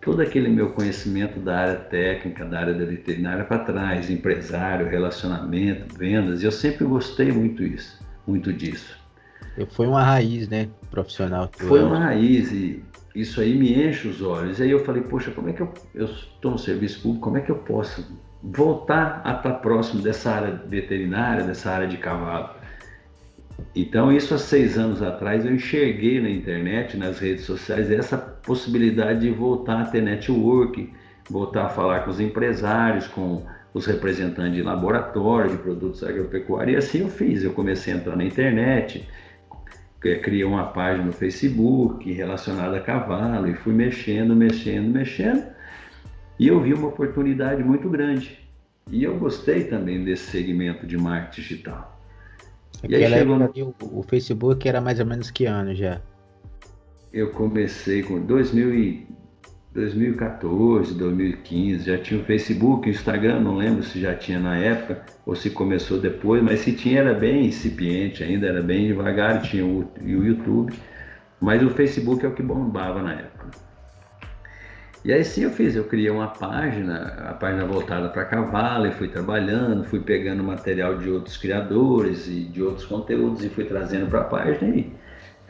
[0.00, 5.94] todo aquele meu conhecimento da área técnica, da área da veterinária para trás, empresário, relacionamento,
[5.96, 8.98] vendas, e eu sempre gostei muito isso, muito disso.
[9.70, 11.50] Foi uma raiz, né, profissional.
[11.52, 12.82] Foi uma raiz e
[13.14, 14.58] isso aí me enche os olhos.
[14.60, 17.40] E aí eu falei, poxa, como é que eu estou no serviço público, como é
[17.40, 18.06] que eu posso
[18.42, 22.50] voltar a estar próximo dessa área veterinária, dessa área de cavalo?
[23.74, 29.20] Então, isso há seis anos atrás, eu enxerguei na internet, nas redes sociais, essa possibilidade
[29.20, 30.90] de voltar a ter network,
[31.28, 36.76] voltar a falar com os empresários, com os representantes de laboratório, de produtos agropecuários, e
[36.76, 37.44] assim eu fiz.
[37.44, 39.06] Eu comecei a entrar na internet,
[40.00, 45.44] criei uma página no Facebook relacionada a cavalo, e fui mexendo, mexendo, mexendo,
[46.38, 48.38] e eu vi uma oportunidade muito grande.
[48.90, 52.00] E eu gostei também desse segmento de marketing digital.
[52.88, 53.74] E aí chegou no...
[53.80, 56.00] o, Facebook era mais ou menos que ano já?
[57.12, 59.06] Eu comecei com 2000 e
[59.72, 65.04] 2014, 2015, já tinha o Facebook, o Instagram, não lembro se já tinha na época
[65.24, 69.64] ou se começou depois, mas se tinha era bem incipiente ainda, era bem devagar, tinha
[69.64, 70.72] o, o YouTube,
[71.40, 73.50] mas o Facebook é o que bombava na época.
[75.04, 78.92] E aí sim eu fiz, eu criei uma página, a página voltada para cavalo, e
[78.92, 84.08] fui trabalhando, fui pegando material de outros criadores e de outros conteúdos e fui trazendo
[84.10, 84.92] para a página e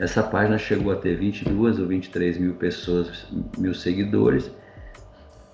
[0.01, 4.49] essa página chegou a ter 22 ou 23 mil pessoas, mil seguidores,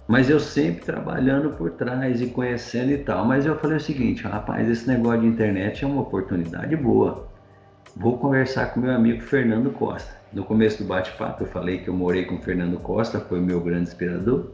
[0.07, 3.25] mas eu sempre trabalhando por trás e conhecendo e tal.
[3.25, 7.27] Mas eu falei o seguinte, rapaz, esse negócio de internet é uma oportunidade boa.
[7.93, 10.15] Vou conversar com meu amigo Fernando Costa.
[10.31, 13.59] No começo do bate-papo eu falei que eu morei com o Fernando Costa, foi meu
[13.59, 14.53] grande inspirador.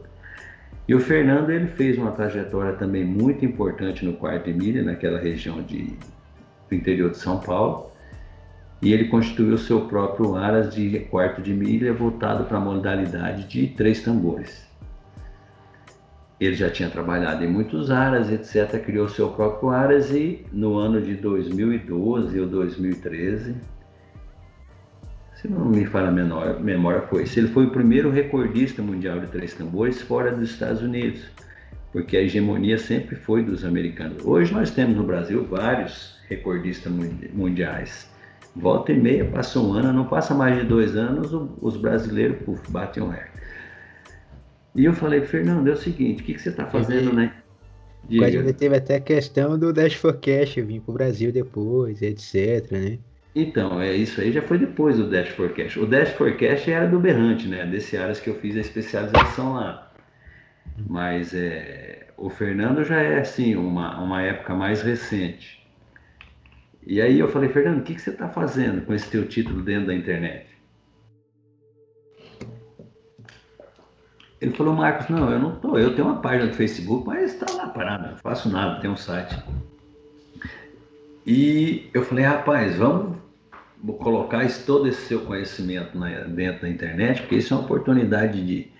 [0.88, 5.20] E o Fernando ele fez uma trajetória também muito importante no quarto de milha, naquela
[5.20, 5.96] região de,
[6.68, 7.93] do interior de São Paulo.
[8.82, 13.68] E ele constituiu seu próprio aras de quarto de milha voltado para a modalidade de
[13.68, 14.68] três tambores.
[16.38, 18.82] Ele já tinha trabalhado em muitos aras, etc.
[18.84, 23.54] Criou seu próprio aras e no ano de 2012 ou 2013
[25.44, 29.20] se não me falha a menor, memória, foi se ele foi o primeiro recordista mundial
[29.20, 31.20] de três tambores fora dos Estados Unidos,
[31.92, 34.24] porque a hegemonia sempre foi dos americanos.
[34.24, 36.90] Hoje nós temos no Brasil vários recordistas
[37.34, 38.10] mundiais.
[38.56, 42.70] Volta e meia, passa um ano, não passa mais de dois anos, os brasileiros puf,
[42.70, 43.34] batem o recorde.
[44.74, 47.32] E eu falei, Fernando, é o seguinte, o que, que você está fazendo, né?
[48.08, 48.52] Diga.
[48.52, 52.98] teve até a questão do Dash for Cash vir para o Brasil depois, etc, né?
[53.34, 55.76] Então, é isso aí já foi depois do Dash for Cash.
[55.76, 57.66] O Dash for Cash era do Berrante, né?
[57.66, 59.92] Desse áreas que eu fiz a especialização lá.
[60.88, 65.63] Mas é, o Fernando já é assim, uma, uma época mais recente.
[66.86, 69.62] E aí eu falei, Fernando, o que, que você está fazendo com esse teu título
[69.62, 70.46] dentro da internet?
[74.40, 77.50] Ele falou, Marcos, não, eu não tô, eu tenho uma página do Facebook, mas está
[77.54, 79.42] lá parada, não faço nada, tem um site.
[81.26, 83.16] E eu falei, rapaz, vamos
[84.00, 88.44] colocar esse, todo esse seu conhecimento na, dentro da internet, porque isso é uma oportunidade
[88.44, 88.70] de,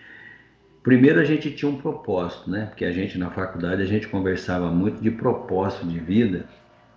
[0.84, 2.66] Primeiro a gente tinha um propósito, né?
[2.66, 6.46] Porque a gente na faculdade a gente conversava muito de propósito de vida,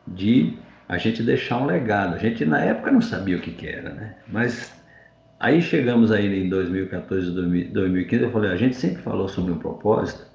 [0.05, 0.57] de
[0.88, 2.15] a gente deixar um legado.
[2.15, 4.15] A gente na época não sabia o que, que era, né?
[4.28, 4.73] Mas
[5.39, 10.26] aí chegamos aí em 2014, 2015, eu falei, a gente sempre falou sobre um propósito.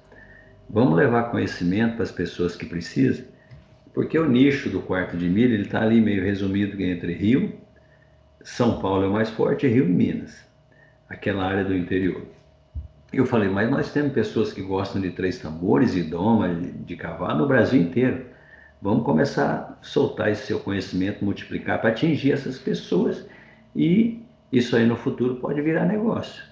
[0.69, 3.25] Vamos levar conhecimento para as pessoas que precisam,
[3.93, 7.53] porque o nicho do quarto de milho ele está ali meio resumido entre Rio,
[8.43, 10.43] São Paulo é o mais forte, Rio e Minas,
[11.09, 12.23] aquela área do interior.
[13.11, 17.39] Eu falei, mas nós temos pessoas que gostam de três tambores e doma, de cavalo
[17.39, 18.32] no Brasil inteiro.
[18.83, 23.25] Vamos começar a soltar esse seu conhecimento, multiplicar para atingir essas pessoas
[23.73, 26.43] e isso aí no futuro pode virar negócio.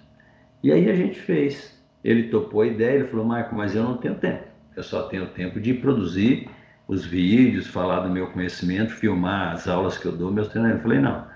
[0.63, 1.78] E aí a gente fez.
[2.02, 4.46] Ele topou a ideia, ele falou, Marco, mas eu não tenho tempo.
[4.78, 6.48] Eu só tenho tempo de produzir
[6.88, 10.86] os vídeos, falar do meu conhecimento, filmar as aulas que eu dou, meus treinamentos.
[10.86, 11.28] Eu falei, não,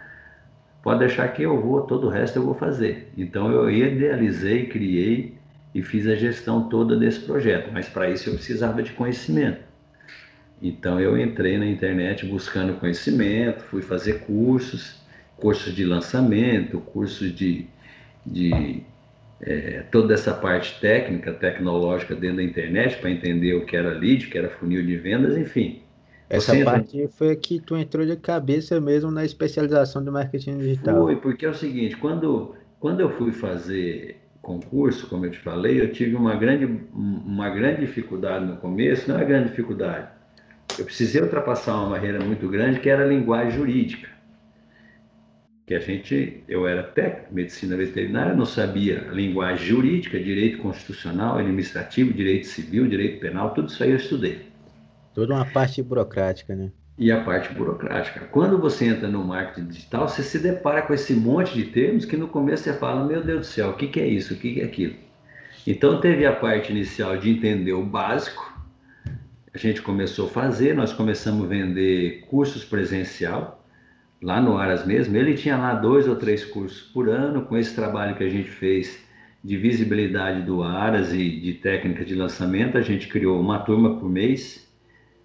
[0.81, 3.11] pode deixar que eu vou, todo o resto eu vou fazer.
[3.17, 5.37] Então eu idealizei, criei
[5.73, 9.64] e fiz a gestão toda desse projeto, mas para isso eu precisava de conhecimento.
[10.61, 15.01] Então eu entrei na internet buscando conhecimento, fui fazer cursos,
[15.37, 17.67] cursos de lançamento, cursos de,
[18.25, 18.83] de
[19.41, 24.25] é, toda essa parte técnica, tecnológica dentro da internet para entender o que era lead,
[24.25, 25.81] o que era funil de vendas, enfim.
[26.29, 26.71] Essa entra...
[26.71, 31.03] parte foi que tu entrou de cabeça mesmo na especialização do marketing digital.
[31.03, 35.81] Foi, porque é o seguinte, quando, quando eu fui fazer concurso, como eu te falei,
[35.81, 40.07] eu tive uma grande, uma grande dificuldade no começo, não é grande dificuldade,
[40.77, 44.09] eu precisei ultrapassar uma barreira muito grande que era a linguagem jurídica.
[45.65, 51.37] Que a gente, eu era técnico, medicina veterinária, não sabia a linguagem jurídica, direito constitucional,
[51.37, 54.45] administrativo, direito civil, direito penal, tudo isso aí eu estudei.
[55.13, 56.71] Toda uma parte burocrática, né?
[56.97, 58.21] E a parte burocrática.
[58.31, 62.15] Quando você entra no marketing digital, você se depara com esse monte de termos que
[62.15, 64.53] no começo você fala, meu Deus do céu, o que, que é isso, o que,
[64.53, 64.95] que é aquilo?
[65.65, 68.54] Então teve a parte inicial de entender o básico,
[69.55, 73.65] a gente começou a fazer, nós começamos a vender cursos presencial,
[74.21, 75.15] lá no Aras mesmo.
[75.15, 78.49] Ele tinha lá dois ou três cursos por ano, com esse trabalho que a gente
[78.49, 79.03] fez
[79.41, 84.09] de visibilidade do Aras e de técnica de lançamento, a gente criou uma turma por
[84.09, 84.67] mês.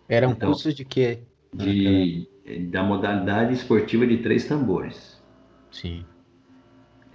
[0.09, 1.21] Eram então, cursos de quê?
[1.53, 2.29] De,
[2.71, 5.21] da modalidade esportiva de três tambores.
[5.73, 6.05] Sim.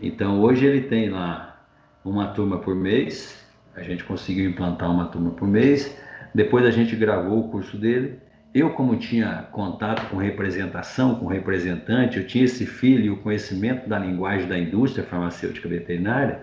[0.01, 1.65] Então hoje ele tem lá
[2.03, 3.41] uma turma por mês,
[3.75, 5.95] a gente conseguiu implantar uma turma por mês.
[6.35, 8.19] Depois a gente gravou o curso dele.
[8.53, 13.87] Eu, como tinha contato com representação, com representante, eu tinha esse filho e o conhecimento
[13.87, 16.41] da linguagem da indústria farmacêutica veterinária,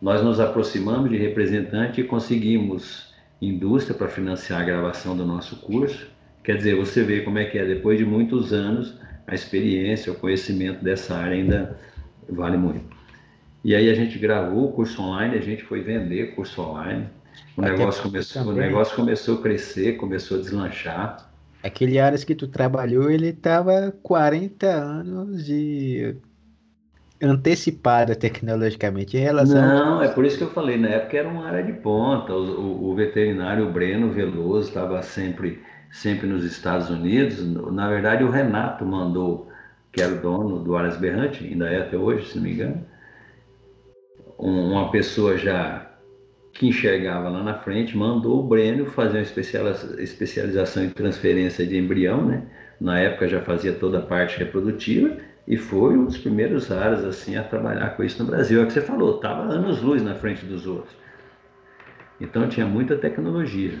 [0.00, 6.06] nós nos aproximamos de representante e conseguimos indústria para financiar a gravação do nosso curso.
[6.44, 8.96] Quer dizer, você vê como é que é, depois de muitos anos,
[9.26, 11.76] a experiência, o conhecimento dessa área ainda
[12.28, 12.96] vale muito.
[13.64, 17.08] E aí a gente gravou o curso online, a gente foi vender curso online,
[17.56, 21.30] o negócio, começou, o negócio começou a crescer, começou a deslanchar.
[21.62, 26.16] Aquele Aras que tu trabalhou, ele estava 40 anos de
[27.22, 29.60] antecipada tecnologicamente em relação.
[29.60, 32.32] Não, é por isso que eu falei, na época era uma área de ponta.
[32.32, 37.44] O, o, o veterinário o Breno Veloso estava sempre, sempre nos Estados Unidos.
[37.72, 39.50] Na verdade, o Renato mandou,
[39.92, 42.86] que era o dono do Aras Berrante, ainda é até hoje, se não me engano,
[44.38, 45.89] uma pessoa já
[46.52, 52.24] que enxergava lá na frente, mandou o Breno fazer uma especialização em transferência de embrião,
[52.24, 52.42] né?
[52.80, 57.36] Na época já fazia toda a parte reprodutiva e foi um dos primeiros áreas assim
[57.36, 58.60] a trabalhar com isso no Brasil.
[58.60, 60.94] É o que você falou, estava anos luz na frente dos outros.
[62.20, 63.78] Então tinha muita tecnologia.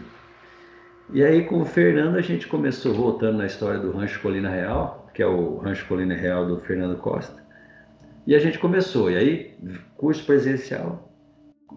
[1.12, 5.10] E aí com o Fernando a gente começou voltando na história do Rancho Colina Real,
[5.12, 7.42] que é o Rancho Colina Real do Fernando Costa.
[8.26, 9.56] E a gente começou, e aí
[9.96, 11.09] curso presencial,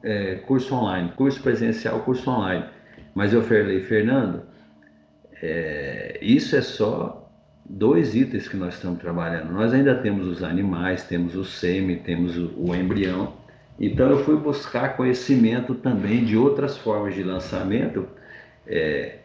[0.02, 2.66] é, curso online, curso presencial, curso online.
[3.14, 4.44] Mas eu falei, Fernando,
[5.42, 7.30] é, isso é só
[7.66, 9.52] dois itens que nós estamos trabalhando.
[9.52, 13.34] Nós ainda temos os animais, temos o sêmen, temos o, o embrião.
[13.80, 18.08] Então eu fui buscar conhecimento também de outras formas de lançamento
[18.68, 19.18] é,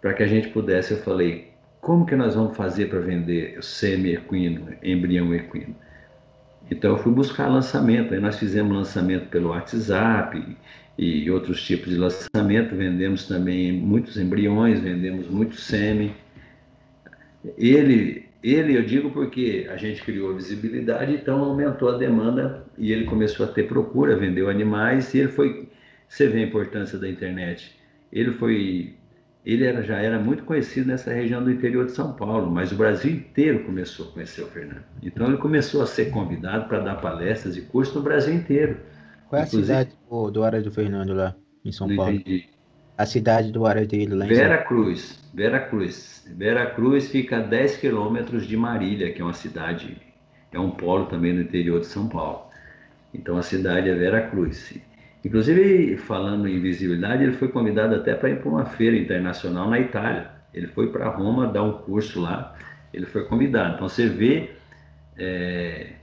[0.00, 0.92] para que a gente pudesse.
[0.92, 5.74] Eu falei, como que nós vamos fazer para vender sêmen equino, embrião equino?
[6.70, 10.56] Então eu fui buscar lançamento, aí nós fizemos lançamento pelo WhatsApp
[10.98, 16.14] e, outros tipos de lançamento, vendemos também muitos embriões, vendemos muito sêmen.
[17.58, 23.04] Ele, ele eu digo porque a gente criou visibilidade, então aumentou a demanda e ele
[23.04, 25.68] começou a ter procura, vendeu animais e ele foi,
[26.08, 27.76] você vê a importância da internet,
[28.10, 28.94] ele foi
[29.44, 32.76] ele era, já era muito conhecido nessa região do interior de São Paulo, mas o
[32.76, 34.82] Brasil inteiro começou a conhecer o Fernando.
[35.02, 38.78] Então ele começou a ser convidado para dar palestras e cursos no Brasil inteiro.
[39.28, 42.14] Qual é Inclusive, a cidade do, do área do Fernando lá, em São Paulo?
[42.14, 42.48] Entendi.
[42.96, 45.20] A cidade do área dele lá em Vera Cruz.
[45.34, 46.24] Vera Cruz.
[46.36, 50.00] Vera Cruz fica a 10 quilômetros de Marília, que é uma cidade,
[50.52, 52.46] é um polo também no interior de São Paulo.
[53.12, 54.74] Então a cidade é Vera Cruz.
[55.24, 59.80] Inclusive, falando em visibilidade, ele foi convidado até para ir para uma feira internacional na
[59.80, 60.30] Itália.
[60.52, 62.54] Ele foi para Roma dar um curso lá,
[62.92, 63.74] ele foi convidado.
[63.74, 64.50] Então você vê.
[65.16, 65.94] É...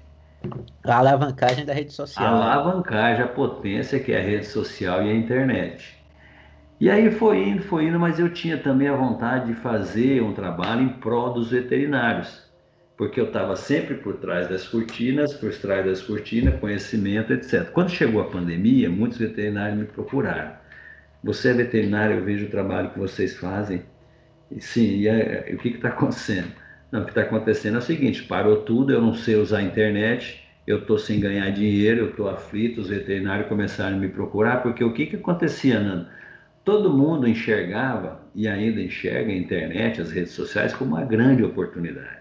[0.84, 2.26] A alavancagem da rede social.
[2.26, 2.52] A né?
[2.52, 6.02] alavancagem, a potência que é a rede social e a internet.
[6.80, 10.34] E aí foi indo, foi indo, mas eu tinha também a vontade de fazer um
[10.34, 12.51] trabalho em prol dos veterinários,
[13.02, 17.68] porque eu estava sempre por trás das cortinas, por trás das cortinas, conhecimento, etc.
[17.72, 20.52] Quando chegou a pandemia, muitos veterinários me procuraram.
[21.24, 23.82] Você é veterinário, eu vejo o trabalho que vocês fazem.
[24.52, 26.52] E, sim, e, é, e o que está acontecendo?
[26.92, 29.64] Não, o que está acontecendo é o seguinte: parou tudo, eu não sei usar a
[29.64, 34.62] internet, eu estou sem ganhar dinheiro, eu estou aflito, os veterinários começaram a me procurar,
[34.62, 36.06] porque o que, que acontecia, Nando?
[36.64, 42.21] todo mundo enxergava e ainda enxerga a internet, as redes sociais, como uma grande oportunidade.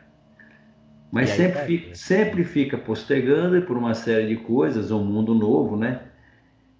[1.10, 5.34] Mas sempre, tá fica, sempre fica postergando e por uma série de coisas, um mundo
[5.34, 6.02] novo, né?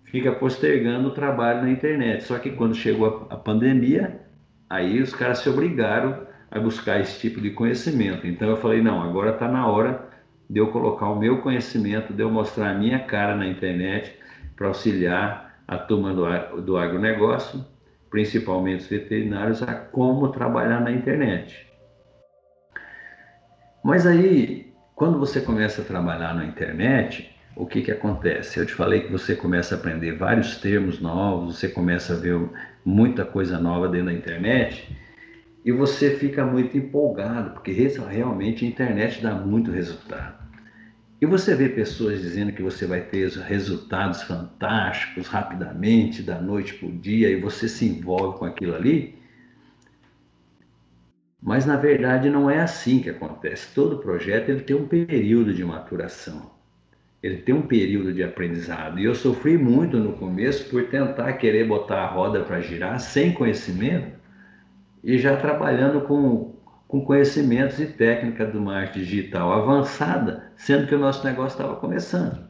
[0.05, 2.25] Fica postergando o trabalho na internet.
[2.25, 4.21] Só que quando chegou a, a pandemia,
[4.69, 8.27] aí os caras se obrigaram a buscar esse tipo de conhecimento.
[8.27, 10.09] Então eu falei, não, agora está na hora
[10.49, 14.17] de eu colocar o meu conhecimento, de eu mostrar a minha cara na internet
[14.57, 17.65] para auxiliar a turma do, do agronegócio,
[18.11, 21.70] principalmente os veterinários, a como trabalhar na internet.
[23.83, 28.59] Mas aí, quando você começa a trabalhar na internet, o que, que acontece?
[28.59, 32.39] Eu te falei que você começa a aprender vários termos novos, você começa a ver
[32.85, 34.97] muita coisa nova dentro da internet
[35.65, 40.41] e você fica muito empolgado, porque realmente a internet dá muito resultado.
[41.21, 46.89] E você vê pessoas dizendo que você vai ter resultados fantásticos rapidamente, da noite para
[46.89, 49.20] o dia, e você se envolve com aquilo ali.
[51.51, 53.75] Mas na verdade não é assim que acontece.
[53.75, 56.49] Todo projeto ele tem um período de maturação.
[57.21, 59.01] Ele tem um período de aprendizado.
[59.01, 63.33] E eu sofri muito no começo por tentar querer botar a roda para girar sem
[63.33, 64.17] conhecimento
[65.03, 66.55] e já trabalhando com
[66.87, 72.47] com conhecimentos e técnica do marketing digital avançada, sendo que o nosso negócio estava começando.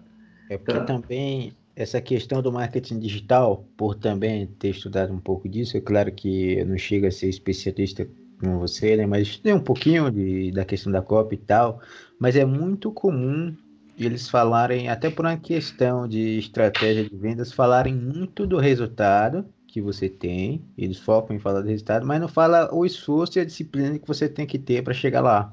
[0.50, 5.48] É porque então, também essa questão do marketing digital, por também ter estudado um pouco
[5.48, 8.06] disso, é claro que eu não chego a ser especialista
[8.40, 11.80] como você, né, mas estudei um pouquinho de, da questão da copy e tal,
[12.18, 13.56] mas é muito comum
[13.96, 19.80] eles falarem, até por uma questão de estratégia de vendas, falarem muito do resultado que
[19.82, 23.44] você tem, eles focam em falar do resultado, mas não fala o esforço e a
[23.44, 25.52] disciplina que você tem que ter para chegar lá.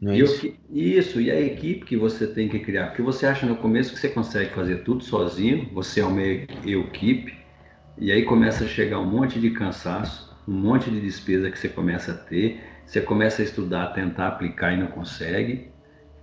[0.00, 0.50] Não é isso?
[0.68, 3.98] isso, e a equipe que você tem que criar, porque você acha no começo que
[3.98, 7.32] você consegue fazer tudo sozinho, você é uma equipe,
[7.98, 11.68] e aí começa a chegar um monte de cansaço, um monte de despesa que você
[11.68, 15.72] começa a ter, você começa a estudar, tentar aplicar e não consegue,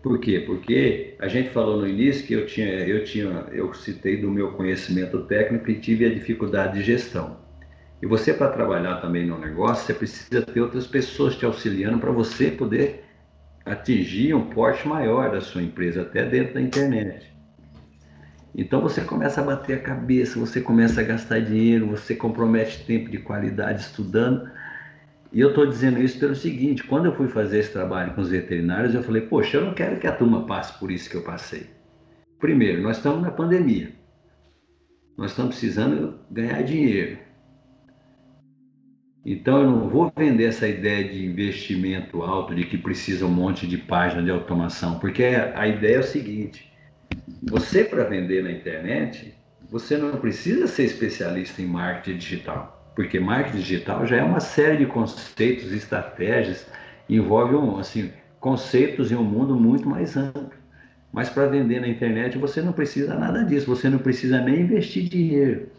[0.01, 0.43] por quê?
[0.45, 4.53] Porque a gente falou no início que eu tinha, eu tinha, eu citei do meu
[4.53, 7.39] conhecimento técnico e tive a dificuldade de gestão.
[8.01, 12.11] E você para trabalhar também no negócio, você precisa ter outras pessoas te auxiliando para
[12.11, 13.05] você poder
[13.63, 17.30] atingir um porte maior da sua empresa até dentro da internet.
[18.53, 23.09] Então você começa a bater a cabeça, você começa a gastar dinheiro, você compromete tempo
[23.09, 24.49] de qualidade estudando
[25.31, 28.29] e eu estou dizendo isso pelo seguinte: quando eu fui fazer esse trabalho com os
[28.29, 31.23] veterinários, eu falei, poxa, eu não quero que a turma passe por isso que eu
[31.23, 31.69] passei.
[32.39, 33.93] Primeiro, nós estamos na pandemia.
[35.17, 37.17] Nós estamos precisando ganhar dinheiro.
[39.23, 43.67] Então eu não vou vender essa ideia de investimento alto, de que precisa um monte
[43.67, 46.70] de página de automação, porque a ideia é o seguinte:
[47.43, 49.33] você para vender na internet,
[49.69, 54.77] você não precisa ser especialista em marketing digital porque marketing digital já é uma série
[54.77, 56.67] de conceitos, estratégias,
[57.09, 60.51] envolve um, assim, conceitos em um mundo muito mais amplo.
[61.11, 65.09] Mas para vender na internet você não precisa nada disso, você não precisa nem investir
[65.09, 65.69] dinheiro.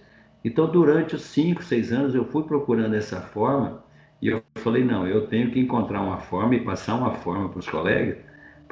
[0.45, 3.83] Então, durante os 5, 6 anos, eu fui procurando essa forma
[4.21, 7.61] e eu falei: não, eu tenho que encontrar uma forma e passar uma forma para
[7.61, 8.19] os colegas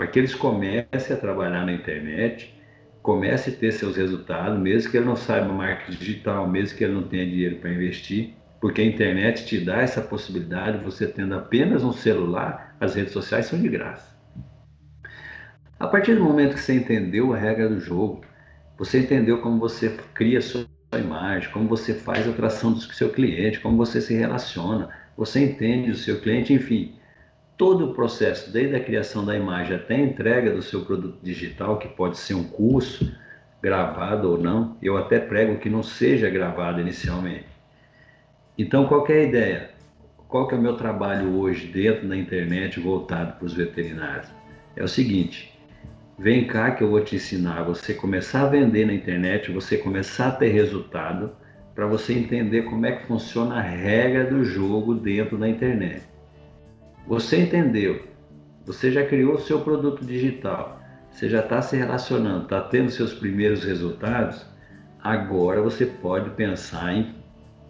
[0.00, 2.58] para que eles comecem a trabalhar na internet,
[3.02, 6.94] comece a ter seus resultados, mesmo que ele não saiba marketing digital, mesmo que ele
[6.94, 11.84] não tenha dinheiro para investir, porque a internet te dá essa possibilidade, você tendo apenas
[11.84, 14.16] um celular, as redes sociais são de graça.
[15.78, 18.22] A partir do momento que você entendeu a regra do jogo,
[18.78, 20.66] você entendeu como você cria sua
[20.98, 25.90] imagem, como você faz a atração do seu cliente, como você se relaciona, você entende
[25.90, 26.98] o seu cliente, enfim,
[27.60, 31.76] todo o processo, desde a criação da imagem até a entrega do seu produto digital,
[31.78, 33.12] que pode ser um curso,
[33.62, 34.78] gravado ou não.
[34.80, 37.44] Eu até prego que não seja gravado inicialmente.
[38.56, 39.70] Então, qual é a ideia?
[40.26, 44.32] Qual que é o meu trabalho hoje dentro da internet voltado para os veterinários?
[44.74, 45.54] É o seguinte,
[46.18, 50.28] vem cá que eu vou te ensinar você começar a vender na internet, você começar
[50.28, 51.36] a ter resultado,
[51.74, 56.09] para você entender como é que funciona a regra do jogo dentro da internet.
[57.10, 58.04] Você entendeu,
[58.64, 60.80] você já criou o seu produto digital,
[61.10, 64.46] você já está se relacionando, está tendo seus primeiros resultados,
[65.02, 67.16] agora você pode pensar em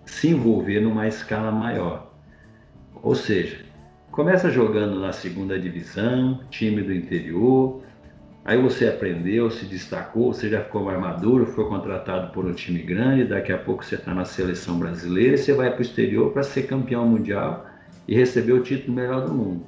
[0.05, 2.13] se envolver numa escala maior.
[3.03, 3.65] Ou seja,
[4.11, 7.83] começa jogando na segunda divisão, time do interior,
[8.45, 12.83] aí você aprendeu, se destacou, você já ficou mais maduro, foi contratado por um time
[12.83, 16.43] grande, daqui a pouco você está na seleção brasileira você vai para o exterior para
[16.43, 17.70] ser campeão mundial
[18.11, 19.65] e receber o título melhor do mundo.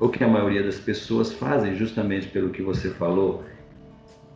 [0.00, 3.44] O que a maioria das pessoas fazem, justamente pelo que você falou,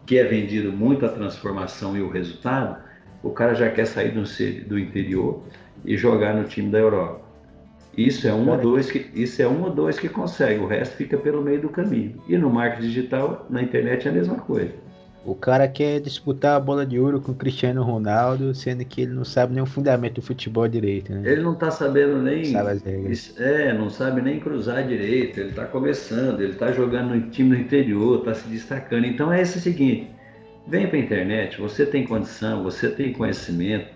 [0.05, 2.77] que é vendido muito a transformação e o resultado,
[3.23, 4.23] o cara já quer sair do,
[4.69, 5.43] do interior
[5.83, 7.23] e jogar no time da Europa.
[7.97, 10.95] Isso é um ou dois que isso é um ou dois que consegue, o resto
[10.97, 12.23] fica pelo meio do caminho.
[12.29, 14.75] E no marketing digital, na internet é a mesma coisa.
[15.27, 19.13] O cara quer disputar a bola de ouro com o Cristiano Ronaldo, sendo que ele
[19.13, 21.23] não sabe nem o fundamento do futebol direito, né?
[21.25, 22.45] Ele não tá sabendo nem.
[22.45, 23.35] Sabe as regras.
[23.37, 25.41] É, não sabe nem cruzar direito.
[25.41, 29.05] Ele tá começando, ele tá jogando no time do interior, tá se destacando.
[29.05, 30.09] Então é esse seguinte:
[30.65, 33.89] vem pra internet, você tem condição, você tem conhecimento,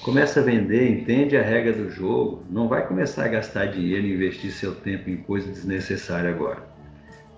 [0.00, 4.14] começa a vender, entende a regra do jogo, não vai começar a gastar dinheiro e
[4.14, 6.66] investir seu tempo em coisa desnecessária agora.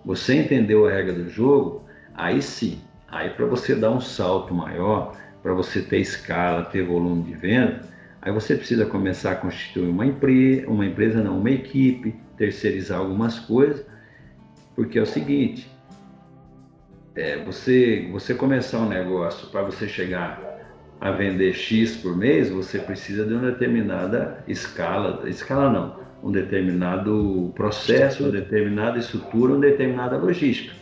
[0.05, 1.83] Você entendeu a regra do jogo,
[2.15, 2.79] aí sim
[3.11, 7.81] Aí para você dar um salto maior, para você ter escala, ter volume de venda,
[8.23, 13.39] aí você precisa começar a constituir uma empresa, uma empresa não, uma equipe, terceirizar algumas
[13.39, 13.85] coisas,
[14.77, 15.71] porque é o seguinte,
[17.15, 20.51] é, você, você começar um negócio para você chegar
[21.01, 27.53] a vender X por mês, você precisa de uma determinada escala, escala não, um determinado
[27.57, 30.80] processo, uma determinada estrutura, uma determinada logística.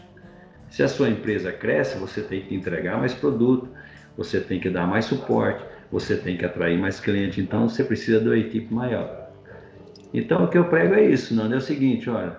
[0.71, 3.69] Se a sua empresa cresce, você tem que entregar mais produto,
[4.17, 8.21] você tem que dar mais suporte, você tem que atrair mais cliente, então você precisa
[8.21, 9.31] de uma equipe maior.
[10.13, 12.37] Então o que eu prego é isso, não é o seguinte, olha,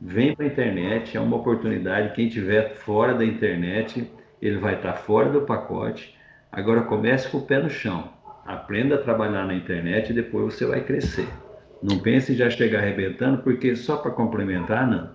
[0.00, 4.08] vem para a internet, é uma oportunidade, quem tiver fora da internet,
[4.40, 6.16] ele vai estar fora do pacote.
[6.50, 8.10] Agora comece com o pé no chão,
[8.44, 11.28] aprenda a trabalhar na internet e depois você vai crescer.
[11.82, 15.10] Não pense em já chegar arrebentando, porque só para complementar, não.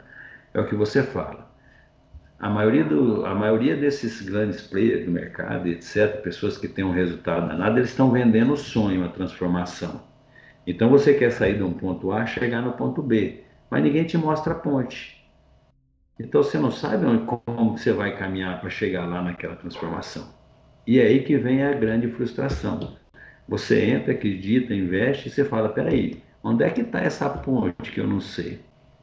[0.54, 1.47] É o que você fala
[2.40, 6.92] a maioria, do, a maioria desses grandes players do mercado, etc., pessoas que têm um
[6.92, 10.02] resultado danado, eles estão vendendo o sonho, a transformação.
[10.66, 14.18] Então você quer sair de um ponto A, chegar no ponto B, mas ninguém te
[14.18, 15.18] mostra a ponte.
[16.20, 20.28] Então você não sabe onde, como você vai caminhar para chegar lá naquela transformação.
[20.86, 22.98] E é aí que vem a grande frustração.
[23.48, 28.00] Você entra, acredita, investe e você fala: peraí, onde é que está essa ponte que
[28.00, 28.60] eu não sei?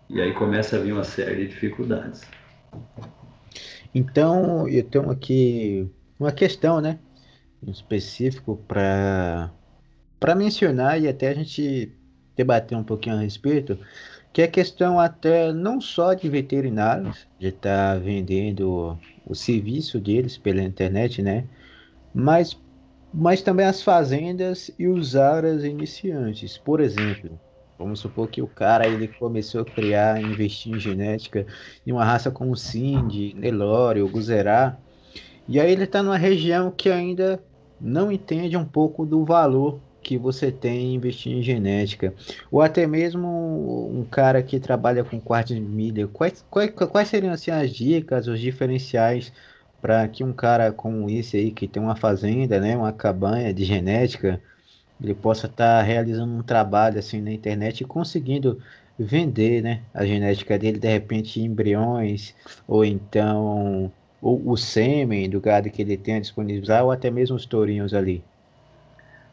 [0.09, 2.23] E aí começa a vir uma série de dificuldades.
[3.95, 5.89] Então, eu tenho aqui
[6.19, 6.99] uma questão, né,
[7.63, 9.53] em específico para
[10.21, 11.93] para mencionar e até a gente
[12.37, 13.79] debater um pouquinho a respeito,
[14.33, 20.39] que é questão até não só de veterinários, de estar tá vendendo o serviço deles
[20.39, 21.47] pela internet, né,
[22.15, 22.59] mas
[23.13, 26.59] mas também as fazendas e os áreas iniciantes.
[26.59, 27.39] Por exemplo,
[27.85, 31.47] Vamos supor que o cara ele começou a criar, investir em genética
[31.87, 34.79] em uma raça como Cindy, Nelore ou Guzerá,
[35.47, 37.45] e aí ele está numa região que ainda
[37.81, 42.15] não entende um pouco do valor que você tem em investir em genética,
[42.51, 47.33] ou até mesmo um cara que trabalha com quartos de milha, quais, quais, quais seriam
[47.33, 49.33] assim, as dicas, os diferenciais
[49.81, 53.65] para que um cara como esse aí, que tem uma fazenda, né, uma cabanha de
[53.65, 54.43] genética,
[55.03, 58.61] ele possa estar tá realizando um trabalho assim na internet e conseguindo
[58.99, 62.35] vender né, a genética dele, de repente embriões,
[62.67, 63.91] ou então
[64.23, 67.93] ou o sêmen do gado que ele tem a disponibilizar, ou até mesmo os tourinhos
[67.93, 68.25] ali.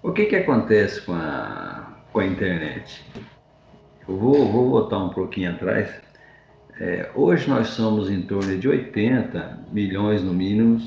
[0.04, 3.02] O que, que acontece com a, com a internet?
[4.06, 5.90] Eu vou, vou voltar um pouquinho atrás.
[6.78, 10.82] É, hoje nós somos em torno de 80 milhões no mínimo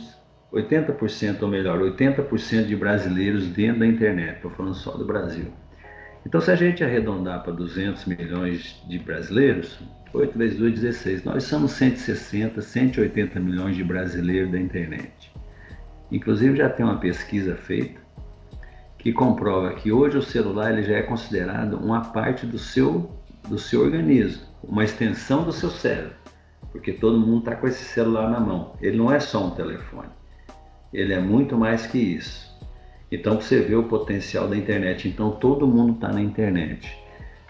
[0.54, 5.46] 80% ou melhor, 80% de brasileiros dentro da internet, estou falando só do Brasil.
[6.24, 9.78] Então, se a gente arredondar para 200 milhões de brasileiros,
[10.14, 11.24] 8 vezes 2, 16.
[11.24, 15.32] Nós somos 160, 180 milhões de brasileiros da internet.
[16.10, 18.00] Inclusive, já tem uma pesquisa feita
[18.96, 23.10] que comprova que hoje o celular ele já é considerado uma parte do seu,
[23.48, 26.14] do seu organismo, uma extensão do seu cérebro,
[26.72, 28.76] porque todo mundo está com esse celular na mão.
[28.80, 30.08] Ele não é só um telefone.
[30.94, 32.56] Ele é muito mais que isso.
[33.10, 35.08] Então você vê o potencial da internet.
[35.08, 36.96] Então todo mundo está na internet.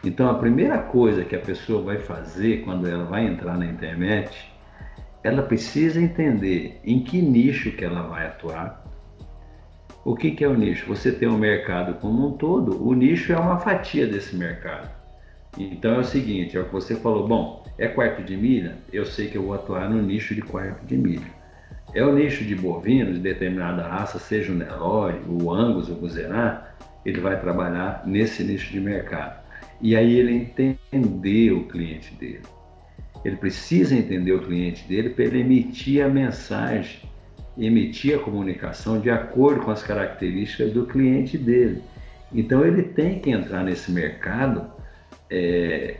[0.02, 4.50] Então a primeira coisa que a pessoa vai fazer quando ela vai entrar na internet,
[5.22, 8.82] ela precisa entender em que nicho que ela vai atuar.
[10.04, 10.86] O que, que é o nicho?
[10.86, 14.90] Você tem um mercado como um todo, o nicho é uma fatia desse mercado.
[15.58, 18.76] Então é o seguinte, é o que você falou, bom, é quarto de milha?
[18.92, 21.43] Eu sei que eu vou atuar no nicho de quarto de milha.
[21.94, 26.74] É o nicho de bovinos de determinada raça, seja o Nelore, o Angus, o Guzerá,
[27.06, 29.40] ele vai trabalhar nesse nicho de mercado.
[29.80, 32.42] E aí ele entender o cliente dele.
[33.24, 37.00] Ele precisa entender o cliente dele para ele emitir a mensagem,
[37.56, 41.80] emitir a comunicação de acordo com as características do cliente dele.
[42.32, 44.68] Então ele tem que entrar nesse mercado
[45.30, 45.96] é,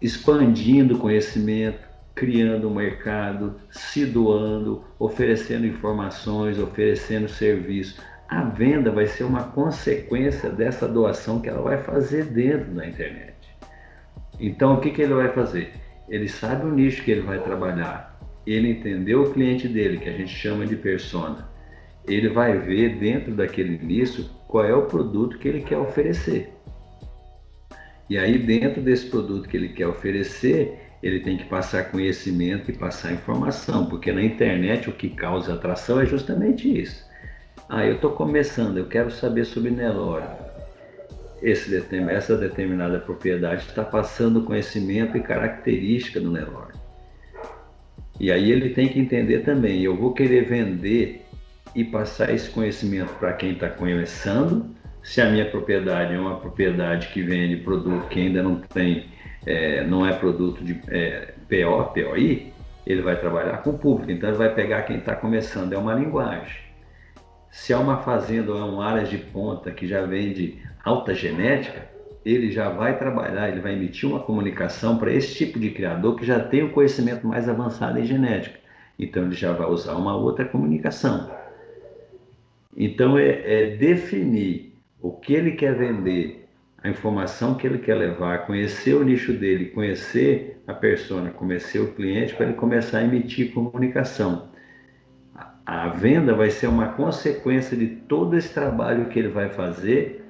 [0.00, 9.24] expandindo conhecimento, criando um mercado, se doando, oferecendo informações, oferecendo serviço a venda vai ser
[9.24, 13.34] uma consequência dessa doação que ela vai fazer dentro da internet.
[14.40, 15.72] Então, o que, que ele vai fazer?
[16.08, 20.12] Ele sabe o nicho que ele vai trabalhar, ele entendeu o cliente dele, que a
[20.12, 21.48] gente chama de persona.
[22.06, 26.52] Ele vai ver dentro daquele nicho qual é o produto que ele quer oferecer.
[28.10, 32.74] E aí, dentro desse produto que ele quer oferecer, ele tem que passar conhecimento e
[32.74, 37.04] passar informação, porque na internet o que causa atração é justamente isso
[37.68, 40.26] ah, eu estou começando, eu quero saber sobre Nelore.
[41.42, 46.74] Esse, essa determinada propriedade está passando conhecimento e característica do Nelore.
[48.20, 51.24] E aí ele tem que entender também, eu vou querer vender
[51.74, 54.66] e passar esse conhecimento para quem está começando.
[55.02, 59.06] Se a minha propriedade é uma propriedade que vende produto que ainda não tem,
[59.46, 62.52] é, não é produto de é, PO, POI,
[62.86, 64.10] ele vai trabalhar com o público.
[64.10, 66.62] Então ele vai pegar quem está começando, é uma linguagem.
[67.50, 71.88] Se é uma fazenda ou é uma área de ponta que já vende alta genética,
[72.24, 76.24] ele já vai trabalhar, ele vai emitir uma comunicação para esse tipo de criador que
[76.24, 78.58] já tem o um conhecimento mais avançado em genética.
[78.98, 81.30] Então ele já vai usar uma outra comunicação.
[82.76, 86.43] Então é, é definir o que ele quer vender,
[86.84, 91.92] a informação que ele quer levar, conhecer o nicho dele, conhecer a persona, conhecer o
[91.94, 94.50] cliente para ele começar a emitir comunicação.
[95.64, 100.26] A venda vai ser uma consequência de todo esse trabalho que ele vai fazer,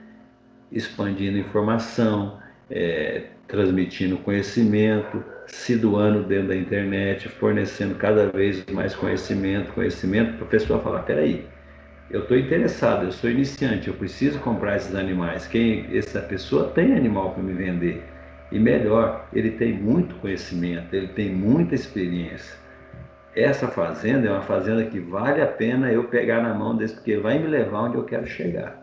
[0.71, 2.39] expandindo informação,
[2.71, 10.47] é, transmitindo conhecimento, se doando dentro da internet, fornecendo cada vez mais conhecimento, conhecimento para
[10.47, 11.45] a pessoa falar, peraí,
[12.11, 15.47] eu estou interessado, eu sou iniciante, eu preciso comprar esses animais.
[15.47, 18.05] Quem essa pessoa tem animal para me vender
[18.53, 22.65] e melhor, ele tem muito conhecimento, ele tem muita experiência
[23.35, 27.17] essa fazenda é uma fazenda que vale a pena eu pegar na mão desse, porque
[27.17, 28.83] vai me levar onde eu quero chegar.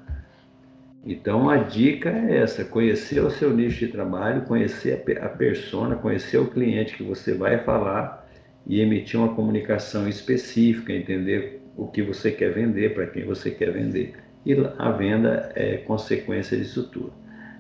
[1.05, 6.38] Então a dica é essa: conhecer o seu nicho de trabalho, conhecer a persona, conhecer
[6.38, 8.30] o cliente que você vai falar
[8.67, 13.72] e emitir uma comunicação específica, entender o que você quer vender, para quem você quer
[13.72, 14.13] vender.
[14.45, 17.13] E a venda é consequência disso tudo.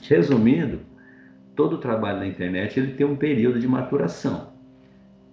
[0.03, 0.79] Resumindo,
[1.55, 4.51] todo trabalho na internet ele tem um período de maturação.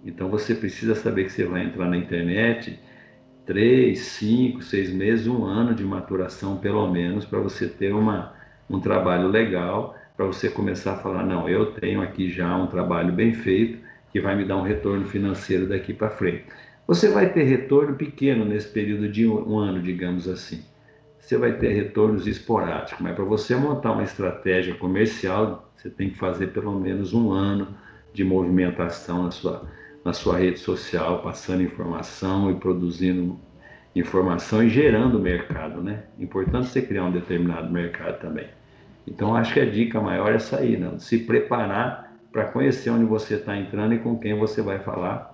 [0.05, 2.79] Então você precisa saber que você vai entrar na internet
[3.45, 8.33] três, cinco, seis meses, um ano de maturação pelo menos para você ter uma,
[8.69, 13.11] um trabalho legal, para você começar a falar não, eu tenho aqui já um trabalho
[13.11, 13.79] bem feito
[14.11, 16.45] que vai me dar um retorno financeiro daqui para frente.
[16.89, 20.65] Você vai ter retorno pequeno nesse período de um ano, digamos assim.
[21.19, 26.17] Você vai ter retornos esporádicos, mas para você montar uma estratégia comercial, você tem que
[26.17, 27.67] fazer pelo menos um ano
[28.11, 29.69] de movimentação na sua
[30.03, 33.39] na sua rede social, passando informação e produzindo
[33.95, 36.05] informação e gerando mercado, né?
[36.17, 38.47] Importante você criar um determinado mercado também.
[39.05, 40.91] Então acho que a dica maior é sair, né?
[40.97, 45.28] se preparar para conhecer onde você está entrando e com quem você vai falar,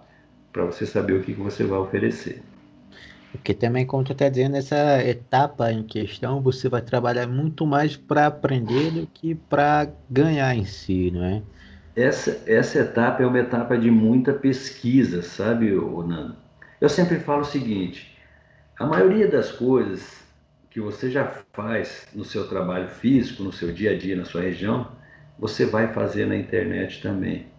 [0.56, 2.42] para você saber o que, que você vai oferecer.
[3.34, 7.98] Porque também, como tu está dizendo, essa etapa em questão, você vai trabalhar muito mais
[7.98, 11.44] para aprender do que para ganhar em si, não é?
[11.96, 16.36] essa, essa etapa é uma etapa de muita pesquisa, sabe, Nando?
[16.80, 18.18] Eu sempre falo o seguinte:
[18.78, 20.24] a maioria das coisas
[20.70, 24.42] que você já faz no seu trabalho físico, no seu dia a dia, na sua
[24.42, 24.92] região,
[25.40, 27.55] você vai fazer na internet também.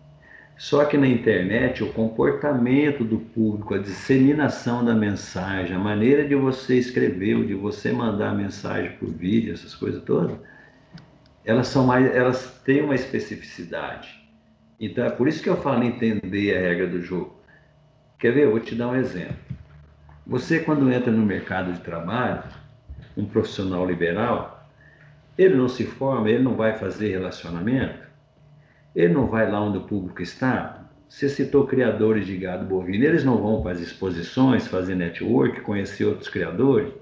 [0.57, 6.35] Só que na internet, o comportamento do público, a disseminação da mensagem, a maneira de
[6.35, 10.39] você escrever, de você mandar a mensagem por vídeo, essas coisas todas,
[11.45, 14.27] elas são mais, elas têm uma especificidade.
[14.81, 17.37] Então é por isso que eu falo entender a regra do jogo.
[18.19, 18.45] Quer ver?
[18.45, 19.37] Eu vou te dar um exemplo.
[20.27, 22.43] Você, quando entra no mercado de trabalho,
[23.17, 24.69] um profissional liberal,
[25.37, 28.06] ele não se forma, ele não vai fazer relacionamento,
[28.97, 30.89] ele não vai lá onde o público está.
[31.07, 36.07] Você citou criadores de gado bovino, eles não vão para as exposições, fazer network, conhecer
[36.07, 36.93] outros criadores.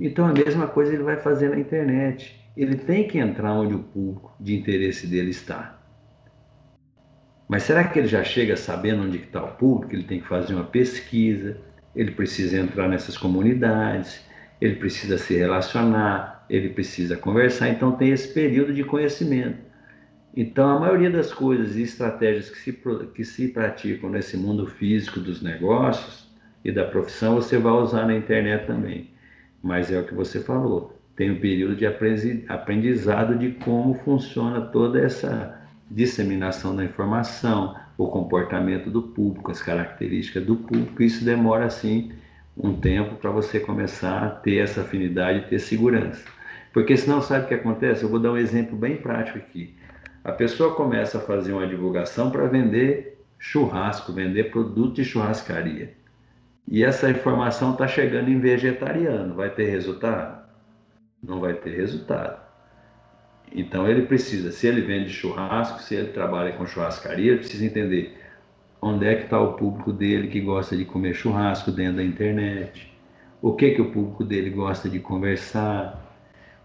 [0.00, 2.42] Então a mesma coisa ele vai fazer na internet.
[2.56, 5.78] Ele tem que entrar onde o público de interesse dele está.
[7.46, 9.94] Mas será que ele já chega sabendo onde está o público?
[9.94, 11.58] Ele tem que fazer uma pesquisa,
[11.94, 14.24] ele precisa entrar nessas comunidades,
[14.62, 19.73] ele precisa se relacionar, ele precisa conversar, então tem esse período de conhecimento.
[20.36, 22.72] Então, a maioria das coisas e estratégias que se,
[23.14, 26.28] que se praticam nesse mundo físico dos negócios
[26.64, 29.10] e da profissão, você vai usar na internet também.
[29.62, 35.00] Mas é o que você falou, tem um período de aprendizado de como funciona toda
[35.00, 41.00] essa disseminação da informação, o comportamento do público, as características do público.
[41.00, 42.10] Isso demora, assim,
[42.56, 46.24] um tempo para você começar a ter essa afinidade, ter segurança.
[46.72, 48.02] Porque senão, sabe o que acontece?
[48.02, 49.72] Eu vou dar um exemplo bem prático aqui.
[50.24, 55.92] A pessoa começa a fazer uma divulgação para vender churrasco, vender produto de churrascaria.
[56.66, 59.34] E essa informação está chegando em vegetariano.
[59.34, 60.42] Vai ter resultado?
[61.22, 62.42] Não vai ter resultado.
[63.52, 68.18] Então ele precisa, se ele vende churrasco, se ele trabalha com churrascaria, ele precisa entender
[68.80, 72.92] onde é que está o público dele que gosta de comer churrasco dentro da internet,
[73.40, 76.03] o que que o público dele gosta de conversar,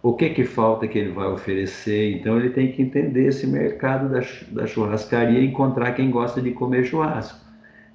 [0.01, 2.15] o que que falta que ele vai oferecer.
[2.15, 4.21] Então ele tem que entender esse mercado da,
[4.51, 7.39] da churrascaria e encontrar quem gosta de comer churrasco.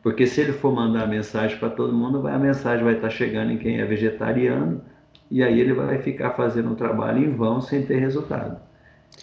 [0.02, 3.52] Porque se ele for mandar mensagem para todo mundo, a mensagem vai estar tá chegando
[3.52, 4.82] em quem é vegetariano
[5.30, 8.61] e aí ele vai ficar fazendo um trabalho em vão sem ter resultado.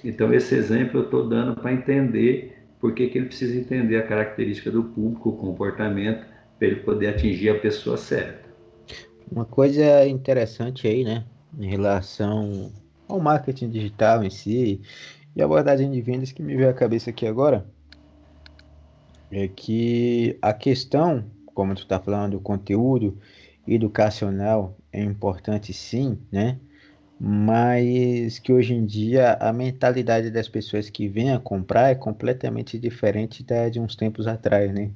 [0.03, 4.07] Então, esse exemplo eu estou dando para entender por que, que ele precisa entender a
[4.07, 6.25] característica do público, o comportamento,
[6.57, 8.41] para ele poder atingir a pessoa certa.
[9.31, 11.23] Uma coisa interessante aí, né,
[11.57, 12.71] em relação
[13.07, 14.81] ao marketing digital em si
[15.35, 17.65] e a abordagem de vendas que me veio à cabeça aqui agora,
[19.31, 21.23] é que a questão,
[21.53, 23.17] como tu está falando, do conteúdo
[23.67, 26.59] educacional é importante sim, né?
[27.23, 32.79] mas que hoje em dia a mentalidade das pessoas que vêm a comprar é completamente
[32.79, 34.89] diferente da de uns tempos atrás, né?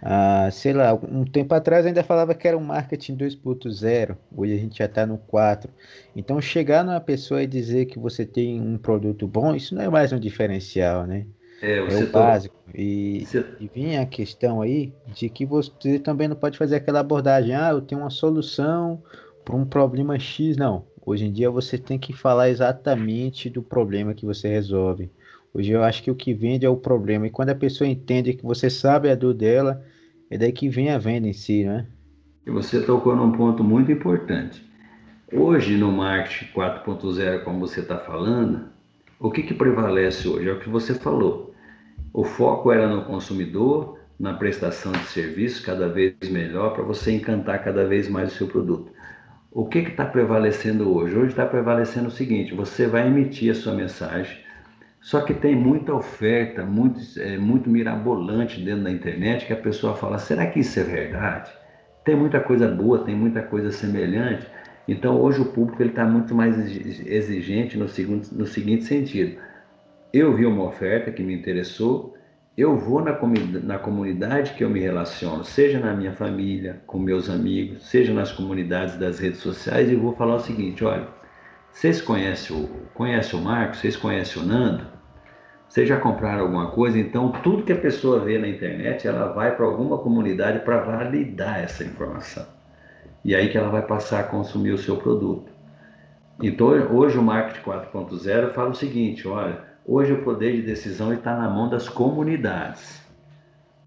[0.00, 4.58] Ah, sei lá, um tempo atrás ainda falava que era um marketing 2.0, hoje a
[4.58, 5.72] gente já está no 4.
[6.14, 9.88] Então, chegar numa pessoa e dizer que você tem um produto bom, isso não é
[9.88, 11.26] mais um diferencial, né?
[11.62, 12.54] É, é o básico.
[12.74, 13.44] E, você...
[13.58, 17.70] e vinha a questão aí de que você também não pode fazer aquela abordagem, ah,
[17.70, 19.02] eu tenho uma solução
[19.44, 24.12] para um problema X, não Hoje em dia você tem que falar exatamente do problema
[24.12, 25.08] que você resolve.
[25.56, 27.26] Hoje eu acho que o que vende é o problema.
[27.26, 29.82] E quando a pessoa entende que você sabe a dor dela,
[30.30, 31.86] é daí que vem a venda em si, né?
[32.46, 34.62] E você tocou num ponto muito importante.
[35.32, 38.66] Hoje no marketing 4.0, como você está falando,
[39.18, 40.46] o que, que prevalece hoje?
[40.46, 41.54] É o que você falou.
[42.12, 47.64] O foco era no consumidor, na prestação de serviço cada vez melhor para você encantar
[47.64, 48.92] cada vez mais o seu produto.
[49.50, 51.16] O que está prevalecendo hoje?
[51.16, 54.44] Hoje está prevalecendo o seguinte: você vai emitir a sua mensagem,
[55.06, 59.94] só que tem muita oferta, muito, é, muito mirabolante dentro da internet que a pessoa
[59.94, 61.52] fala: será que isso é verdade?
[62.04, 64.48] Tem muita coisa boa, tem muita coisa semelhante.
[64.88, 66.56] Então hoje o público está muito mais
[67.06, 69.38] exigente no seguinte, no seguinte sentido:
[70.12, 72.16] eu vi uma oferta que me interessou,
[72.58, 73.16] eu vou na,
[73.62, 78.32] na comunidade que eu me relaciono, seja na minha família, com meus amigos, seja nas
[78.32, 81.06] comunidades das redes sociais, e vou falar o seguinte: olha,
[81.70, 84.95] vocês conhecem o, conhecem o Marco, vocês conhecem o Nando,
[85.68, 89.54] vocês já compraram alguma coisa, então tudo que a pessoa vê na internet, ela vai
[89.54, 92.46] para alguma comunidade para validar essa informação.
[93.24, 95.50] E aí que ela vai passar a consumir o seu produto.
[96.40, 101.36] Então, hoje o Marketing 4.0 fala o seguinte: olha, Hoje o poder de decisão está
[101.36, 103.00] na mão das comunidades.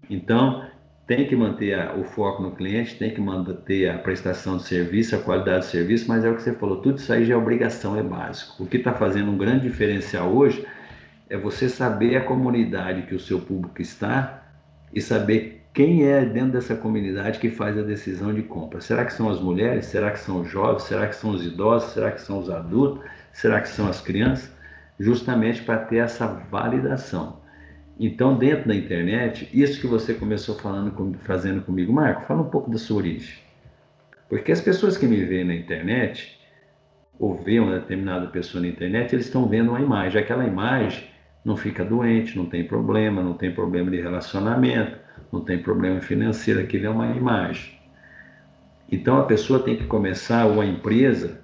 [0.08, 0.64] Então,
[1.06, 5.14] tem que manter a, o foco no cliente, tem que manter a prestação de serviço,
[5.14, 7.36] a qualidade de serviço, mas é o que você falou, tudo isso aí já é
[7.36, 8.62] obrigação, é básico.
[8.62, 10.66] O que está fazendo um grande diferencial hoje
[11.30, 14.42] é você saber a comunidade que o seu público está
[14.92, 18.80] e saber quem é dentro dessa comunidade que faz a decisão de compra.
[18.82, 19.86] Será que são as mulheres?
[19.86, 20.82] Será que são os jovens?
[20.82, 21.92] Será que são os idosos?
[21.92, 23.02] Será que são os adultos?
[23.32, 24.50] Será que são as crianças?
[25.00, 27.40] justamente para ter essa validação.
[27.98, 32.70] Então, dentro da internet, isso que você começou falando, fazendo comigo, Marco, fala um pouco
[32.70, 33.38] da sua origem.
[34.28, 36.38] Porque as pessoas que me veem na internet,
[37.18, 40.20] ou veem uma determinada pessoa na internet, eles estão vendo uma imagem.
[40.20, 41.04] Aquela imagem
[41.44, 44.98] não fica doente, não tem problema, não tem problema de relacionamento,
[45.32, 47.78] não tem problema financeiro, aquilo é uma imagem.
[48.90, 51.40] Então a pessoa tem que começar, ou a empresa,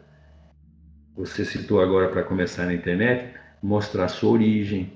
[1.16, 4.92] você citou agora para começar na internet, mostrar sua origem,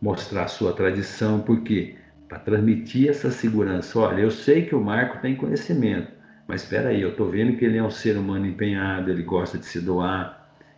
[0.00, 1.96] mostrar sua tradição, por quê?
[2.28, 3.98] Para transmitir essa segurança.
[3.98, 6.12] Olha, eu sei que o Marco tem conhecimento,
[6.46, 9.56] mas espera aí, eu estou vendo que ele é um ser humano empenhado, ele gosta
[9.56, 10.35] de se doar,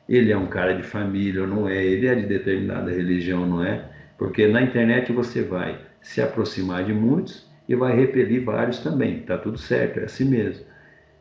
[0.09, 3.47] ele é um cara de família ou não é, ele é de determinada religião ou
[3.47, 3.85] não é,
[4.17, 9.37] porque na internet você vai se aproximar de muitos e vai repelir vários também, tá
[9.37, 10.65] tudo certo, é assim mesmo.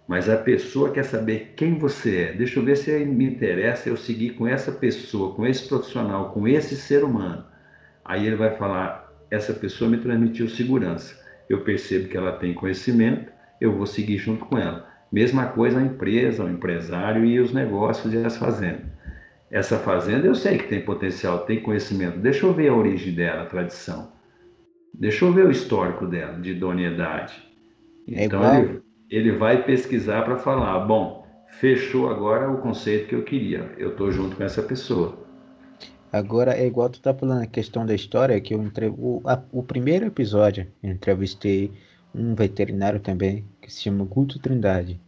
[0.08, 2.34] Mas a pessoa quer saber quem você é.
[2.34, 6.48] Deixa eu ver se me interessa eu seguir com essa pessoa, com esse profissional, com
[6.48, 7.44] esse ser humano.
[8.06, 11.14] Aí ele vai falar: essa pessoa me transmitiu segurança.
[11.50, 14.88] Eu percebo que ela tem conhecimento, eu vou seguir junto com ela.
[15.12, 18.86] Mesma coisa a empresa, o empresário e os negócios e as fazendas.
[19.50, 22.20] Essa fazenda eu sei que tem potencial, tem conhecimento.
[22.20, 24.12] Deixa eu ver a origem dela, a tradição.
[24.94, 27.34] Deixa eu ver o histórico dela, de idoneidade.
[28.12, 31.26] É então igual- ele, ele vai pesquisar para falar, bom,
[31.60, 33.72] fechou agora o conceito que eu queria.
[33.78, 35.18] Eu estou junto com essa pessoa.
[36.12, 38.88] Agora é igual tu tá falando a questão da história, que eu entre...
[38.88, 41.72] o, a- o primeiro episódio eu entrevistei
[42.14, 45.00] um veterinário também, que se chama Guto Trindade.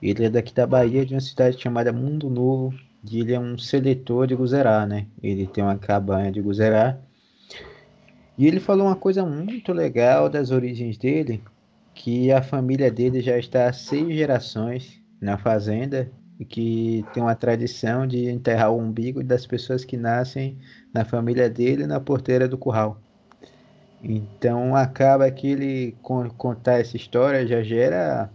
[0.00, 2.74] Ele é daqui da Bahia, de uma cidade chamada Mundo Novo,
[3.10, 5.06] e ele é um seletor de guzerá, né?
[5.22, 6.98] Ele tem uma cabanha de guzerá.
[8.36, 11.42] E ele falou uma coisa muito legal das origens dele,
[11.94, 17.34] que a família dele já está há seis gerações na fazenda e que tem uma
[17.34, 20.58] tradição de enterrar o umbigo das pessoas que nascem
[20.92, 23.00] na família dele na porteira do curral.
[24.08, 28.32] Então acaba que ele con- contar essa história já gera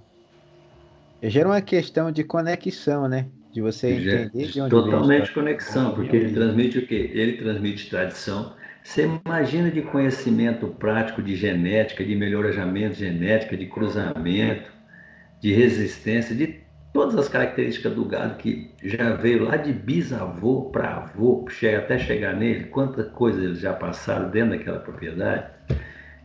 [1.23, 3.31] gera uma questão de conexão, né?
[3.51, 5.33] De você entender de onde vem Totalmente história.
[5.33, 7.11] conexão, porque ele transmite o quê?
[7.13, 8.55] Ele transmite tradição.
[8.83, 14.71] Você imagina de conhecimento prático de genética, de melhoramento genética, de cruzamento,
[15.41, 16.61] de resistência, de
[16.93, 21.99] todas as características do gado que já veio lá de bisavô para avô, chega até
[21.99, 25.51] chegar nele, quantas coisas eles já passaram dentro daquela propriedade.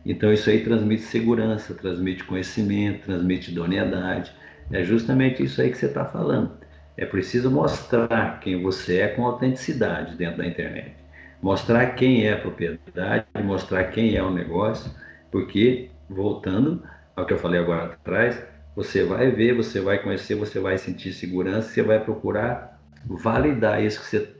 [0.05, 4.31] Então isso aí transmite segurança, transmite conhecimento, transmite idoneidade.
[4.71, 6.51] É justamente isso aí que você está falando.
[6.95, 10.95] É preciso mostrar quem você é com autenticidade dentro da internet.
[11.41, 14.91] Mostrar quem é a propriedade, mostrar quem é o negócio,
[15.31, 16.81] porque, voltando
[17.15, 18.41] ao que eu falei agora atrás,
[18.75, 23.99] você vai ver, você vai conhecer, você vai sentir segurança, você vai procurar validar isso
[23.99, 24.35] que você,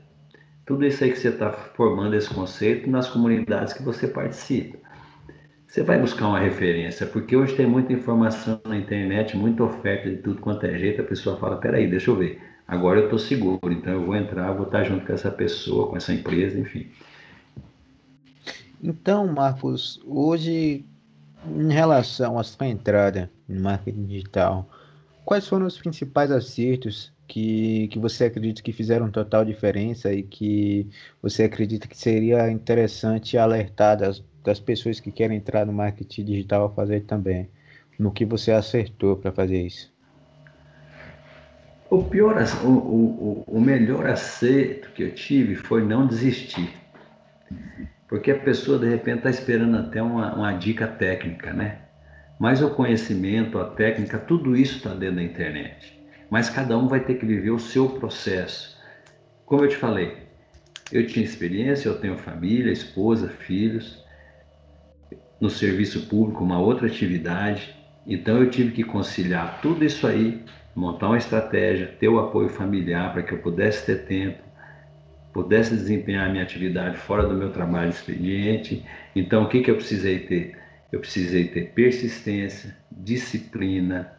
[0.66, 4.78] tudo isso aí que você está formando esse conceito nas comunidades que você participa.
[5.68, 10.16] Você vai buscar uma referência, porque hoje tem muita informação na internet, muita oferta de
[10.16, 13.70] tudo quanto é jeito, a pessoa fala, peraí, deixa eu ver, agora eu estou seguro,
[13.70, 16.86] então eu vou entrar, vou estar junto com essa pessoa, com essa empresa, enfim.
[18.82, 20.86] Então, Marcos, hoje,
[21.46, 24.66] em relação à sua entrada no marketing digital,
[25.22, 30.88] quais foram os principais acertos que, que você acredita que fizeram total diferença e que
[31.20, 36.64] você acredita que seria interessante alertar das, das pessoas que querem entrar no marketing digital
[36.64, 37.50] a fazer também?
[37.98, 39.92] No que você acertou para fazer isso?
[41.90, 46.70] O pior, o, o, o melhor acerto que eu tive foi não desistir.
[48.08, 51.80] Porque a pessoa de repente está esperando até uma, uma, dica técnica, né?
[52.38, 55.92] Mas o conhecimento, a técnica, tudo isso está dentro da internet.
[56.30, 58.78] Mas cada um vai ter que viver o seu processo.
[59.44, 60.16] Como eu te falei,
[60.90, 64.07] eu tinha experiência, eu tenho família, esposa, filhos,
[65.40, 67.74] no serviço público, uma outra atividade.
[68.06, 70.42] Então eu tive que conciliar tudo isso aí,
[70.74, 74.42] montar uma estratégia, ter o apoio familiar para que eu pudesse ter tempo,
[75.32, 78.84] pudesse desempenhar minha atividade fora do meu trabalho expediente.
[79.14, 80.56] Então, o que, que eu precisei ter?
[80.90, 84.10] Eu precisei ter persistência, disciplina,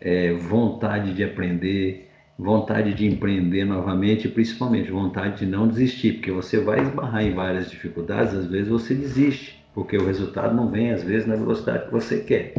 [0.00, 6.30] é, vontade de aprender, vontade de empreender novamente e principalmente vontade de não desistir, porque
[6.30, 10.90] você vai esbarrar em várias dificuldades, às vezes você desiste, porque o resultado não vem,
[10.90, 12.52] às vezes, na velocidade que você quer.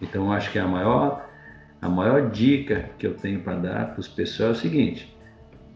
[0.00, 1.28] Então, acho que a maior,
[1.80, 5.12] a maior dica que eu tenho para dar para os pessoal é o seguinte: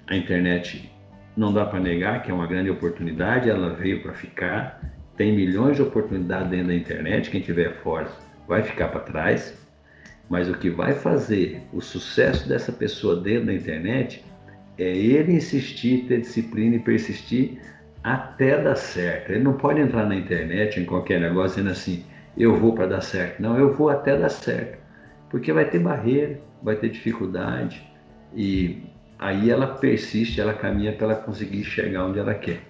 [0.07, 0.89] a internet
[1.37, 4.81] não dá para negar que é uma grande oportunidade, ela veio para ficar.
[5.17, 8.07] Tem milhões de oportunidades dentro da internet, quem estiver fora
[8.47, 9.53] vai ficar para trás.
[10.31, 14.25] Mas o que vai fazer o sucesso dessa pessoa dentro da internet
[14.79, 17.59] é ele insistir, ter disciplina e persistir
[18.07, 19.33] até dar certo.
[19.33, 22.05] Ele não pode entrar na internet, em qualquer negócio, dizendo assim:
[22.39, 23.43] eu vou para dar certo.
[23.43, 24.79] Não, eu vou até dar certo.
[25.29, 27.85] Porque vai ter barreira, vai ter dificuldade
[28.33, 28.83] e
[29.19, 32.61] aí ela persiste, ela caminha para ela conseguir chegar onde ela quer.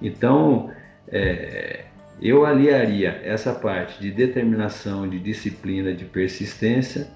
[0.00, 0.70] Então,
[1.08, 1.84] é,
[2.22, 7.08] eu aliaria essa parte de determinação, de disciplina, de persistência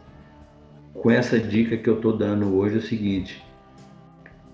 [0.92, 3.42] com essa dica que eu estou dando hoje é o seguinte: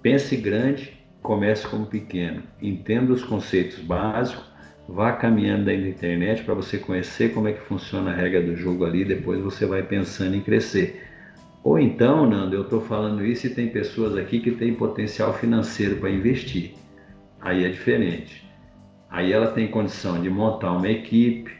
[0.00, 4.44] pense grande, comece como pequeno, entenda os conceitos básicos,
[4.88, 8.56] vá caminhando dentro da internet para você conhecer como é que funciona a regra do
[8.56, 11.06] jogo ali, depois você vai pensando em crescer.
[11.62, 15.96] Ou então, Nando, eu estou falando isso e tem pessoas aqui que têm potencial financeiro
[15.96, 16.74] para investir.
[17.40, 18.48] Aí é diferente.
[19.10, 21.52] Aí ela tem condição de montar uma equipe,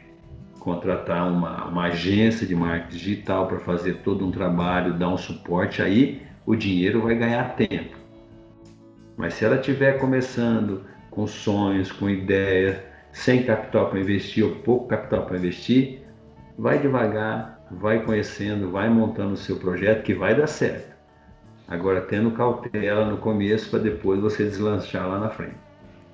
[0.59, 5.81] contratar uma, uma agência de marketing digital para fazer todo um trabalho, dar um suporte,
[5.81, 8.00] aí o dinheiro vai ganhar tempo.
[9.21, 12.77] Mas se ela estiver começando com sonhos, com ideias,
[13.11, 16.01] sem capital para investir ou pouco capital para investir,
[16.57, 20.95] vai devagar, vai conhecendo, vai montando o seu projeto que vai dar certo.
[21.67, 25.55] Agora tendo cautela no começo para depois você deslanchar lá na frente.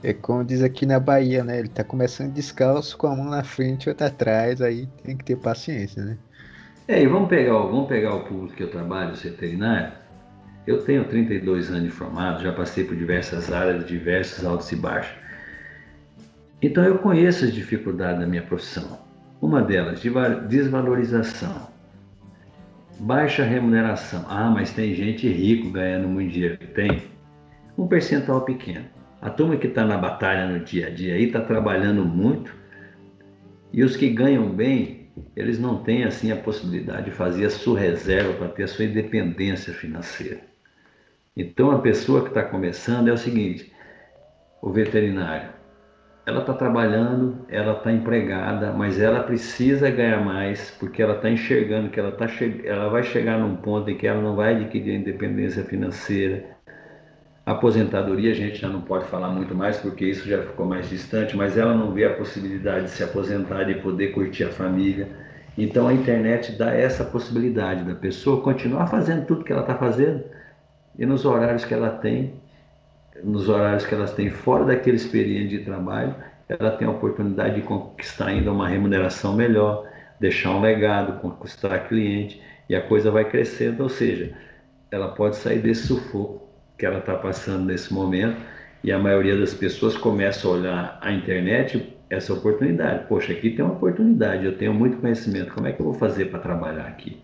[0.04, 1.60] É como diz aqui na Bahia, né?
[1.60, 5.24] Ele tá começando descalço com a mão na frente e outra atrás, aí tem que
[5.24, 6.18] ter paciência, né?
[6.86, 9.94] É, e vamos pegar, vamos pegar o público que eu trabalho, o veterinário.
[10.68, 15.16] Eu tenho 32 anos de formado, já passei por diversas áreas, diversos altos e baixos.
[16.62, 19.00] Então eu conheço as dificuldades da minha profissão.
[19.42, 20.02] Uma delas,
[20.50, 21.70] desvalorização.
[23.00, 24.26] Baixa remuneração.
[24.28, 26.58] Ah, mas tem gente rico ganhando muito dinheiro.
[26.76, 27.04] Tem.
[27.78, 28.86] Um percentual pequeno.
[29.22, 32.54] A turma que está na batalha no dia a dia aí está trabalhando muito.
[33.72, 37.80] E os que ganham bem, eles não têm assim a possibilidade de fazer a sua
[37.80, 40.57] reserva para ter a sua independência financeira.
[41.38, 43.72] Então a pessoa que está começando é o seguinte:
[44.60, 45.50] o veterinário,
[46.26, 51.90] ela está trabalhando, ela está empregada, mas ela precisa ganhar mais porque ela está enxergando
[51.90, 54.96] que ela, tá che ela vai chegar num ponto em que ela não vai adquirir
[54.96, 56.44] independência financeira.
[57.46, 61.38] Aposentadoria a gente já não pode falar muito mais porque isso já ficou mais distante,
[61.38, 65.08] mas ela não vê a possibilidade de se aposentar e poder curtir a família.
[65.56, 70.24] Então a internet dá essa possibilidade da pessoa continuar fazendo tudo que ela está fazendo
[70.98, 72.34] e nos horários que ela tem
[73.24, 76.16] nos horários que elas têm fora daquele experiência de trabalho,
[76.48, 79.88] ela tem a oportunidade de conquistar ainda uma remuneração melhor,
[80.20, 84.34] deixar um legado, conquistar cliente e a coisa vai crescendo, ou seja,
[84.92, 88.40] ela pode sair desse sufoco que ela está passando nesse momento
[88.84, 93.06] e a maioria das pessoas começa a olhar a internet essa oportunidade.
[93.08, 96.26] Poxa, aqui tem uma oportunidade, eu tenho muito conhecimento, como é que eu vou fazer
[96.26, 97.20] para trabalhar aqui?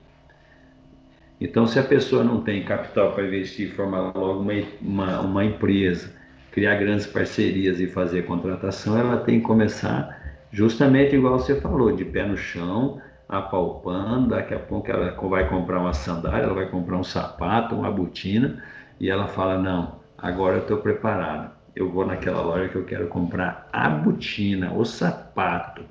[1.42, 6.14] Então, se a pessoa não tem capital para investir, formar logo uma, uma, uma empresa,
[6.52, 10.22] criar grandes parcerias e fazer contratação, ela tem que começar
[10.54, 15.80] justamente igual você falou, de pé no chão, apalpando, daqui a pouco ela vai comprar
[15.80, 18.64] uma sandália, ela vai comprar um sapato, uma botina,
[19.00, 23.08] e ela fala, não, agora eu estou preparado, eu vou naquela loja que eu quero
[23.08, 25.84] comprar a botina, o sapato,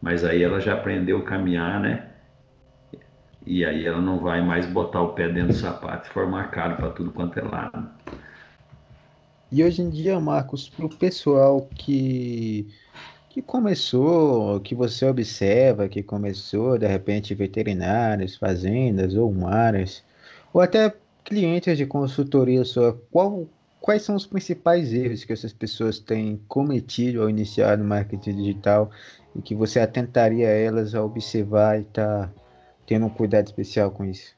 [0.00, 2.09] mas aí ela já aprendeu a caminhar, né?
[3.46, 6.76] E aí ela não vai mais botar o pé dentro do sapato e formar caro
[6.76, 7.88] para tudo quanto é lado.
[9.50, 12.68] E hoje em dia, Marcos, para o pessoal que,
[13.30, 20.04] que começou, que você observa, que começou, de repente, veterinários, fazendas ou maras,
[20.52, 23.48] ou até clientes de consultoria sua, qual,
[23.80, 28.90] quais são os principais erros que essas pessoas têm cometido ao iniciar no marketing digital
[29.34, 32.39] e que você atentaria elas a observar e estar tá
[32.90, 34.34] tendo um cuidado especial com isso?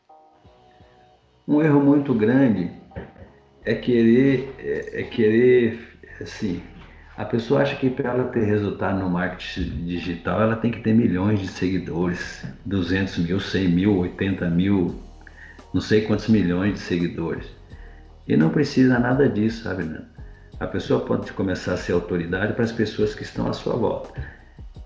[1.49, 2.71] Um erro muito grande
[3.65, 6.63] é querer, é, é querer, assim,
[7.17, 10.93] a pessoa acha que para ela ter resultado no marketing digital, ela tem que ter
[10.93, 15.01] milhões de seguidores, 200 mil, 100 mil, 80 mil,
[15.73, 17.47] não sei quantos milhões de seguidores.
[18.29, 20.03] E não precisa nada disso, sabe, né?
[20.61, 24.13] A pessoa pode começar a ser autoridade para as pessoas que estão à sua volta.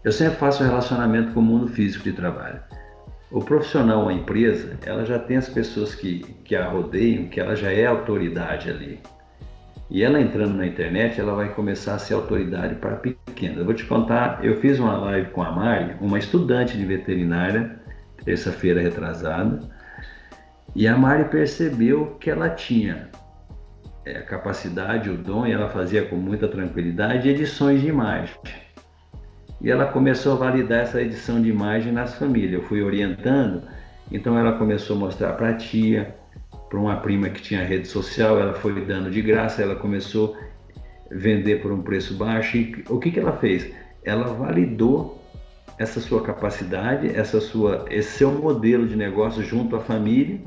[0.04, 2.60] Eu sempre faço um relacionamento com o mundo físico de trabalho.
[3.31, 7.57] O profissional, a empresa, ela já tem as pessoas que, que a rodeiam, que ela
[7.57, 9.01] já é autoridade ali.
[9.91, 13.59] E ela entrando na internet, ela vai começar a ser autoridade para pequenas.
[13.59, 17.81] Eu vou te contar, eu fiz uma live com a Mari, uma estudante de veterinária,
[18.24, 19.61] terça-feira retrasada,
[20.74, 23.09] e a Mari percebeu que ela tinha
[24.05, 28.37] é, a capacidade, o dom, e ela fazia com muita tranquilidade edições de imagem.
[29.66, 32.52] E ela começou a validar essa edição de imagem nas famílias.
[32.52, 33.64] Eu fui orientando,
[34.12, 36.14] então ela começou a mostrar para a tia,
[36.70, 40.78] para uma prima que tinha rede social, ela foi dando de graça, ela começou a
[41.10, 42.56] vender por um preço baixo.
[42.56, 43.68] E o que, que ela fez?
[44.04, 45.20] Ela validou
[45.80, 50.38] essa sua capacidade, essa sua, esse seu modelo de negócio junto à família,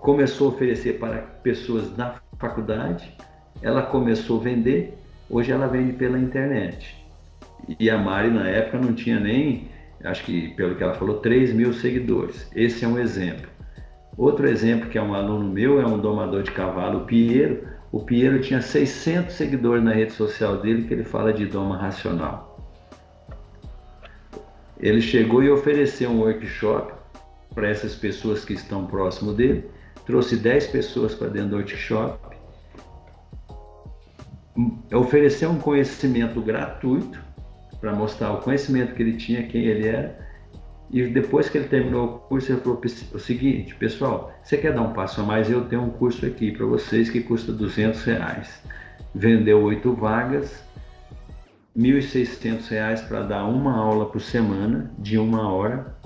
[0.00, 3.14] começou a oferecer para pessoas na faculdade,
[3.60, 4.96] ela começou a vender,
[5.28, 7.01] hoje ela vende pela internet.
[7.78, 9.68] E a Mari, na época, não tinha nem,
[10.02, 12.50] acho que pelo que ela falou, 3 mil seguidores.
[12.54, 13.48] Esse é um exemplo.
[14.16, 17.66] Outro exemplo que é um aluno meu, é um domador de cavalo, o Piero.
[17.90, 22.52] O Piero tinha 600 seguidores na rede social dele que ele fala de doma racional.
[24.80, 26.92] Ele chegou e ofereceu um workshop
[27.54, 29.70] para essas pessoas que estão próximo dele,
[30.06, 32.18] trouxe 10 pessoas para dentro do workshop,
[34.92, 37.21] ofereceu um conhecimento gratuito
[37.82, 40.16] para mostrar o conhecimento que ele tinha, quem ele era,
[40.88, 42.80] e depois que ele terminou o curso, ele falou
[43.12, 45.50] o seguinte, pessoal, você quer dar um passo a mais?
[45.50, 48.62] Eu tenho um curso aqui para vocês que custa 200 reais.
[49.12, 50.62] Vendeu oito vagas,
[51.74, 55.96] R$ 1.600 para dar uma aula por semana, de uma hora,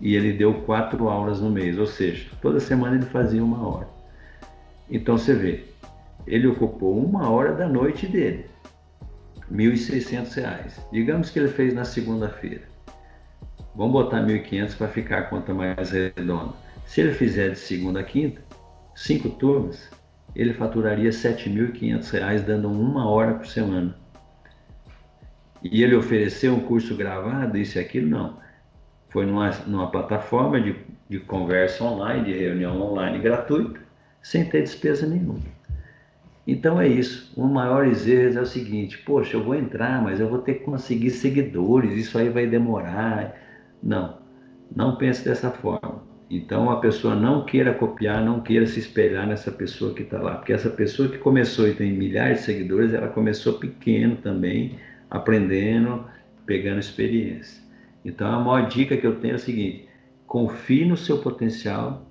[0.00, 3.88] e ele deu quatro aulas no mês, ou seja, toda semana ele fazia uma hora.
[4.88, 5.64] Então você vê,
[6.26, 8.46] ele ocupou uma hora da noite dele,
[9.50, 10.72] R$ 1.600.
[10.92, 12.62] Digamos que ele fez na segunda-feira.
[13.74, 16.52] Vamos botar 1.500 para ficar a conta mais redonda.
[16.84, 18.42] Se ele fizer de segunda a quinta,
[18.94, 19.90] cinco turmas,
[20.34, 23.94] ele faturaria R$ 7.500 dando uma hora por semana.
[25.62, 28.38] E ele ofereceu um curso gravado, isso e aquilo, não.
[29.08, 30.76] Foi numa, numa plataforma de,
[31.08, 33.80] de conversa online, de reunião online gratuita,
[34.22, 35.40] sem ter despesa nenhuma.
[36.48, 37.30] Então é isso.
[37.36, 40.64] Um maiores erros é o seguinte: poxa, eu vou entrar, mas eu vou ter que
[40.64, 43.36] conseguir seguidores, isso aí vai demorar.
[43.82, 44.16] Não,
[44.74, 46.02] não pense dessa forma.
[46.30, 50.36] Então a pessoa não queira copiar, não queira se espelhar nessa pessoa que está lá,
[50.36, 54.78] porque essa pessoa que começou e tem milhares de seguidores, ela começou pequeno também,
[55.10, 56.06] aprendendo,
[56.46, 57.62] pegando experiência.
[58.02, 59.86] Então a maior dica que eu tenho é o seguinte:
[60.26, 62.07] confie no seu potencial,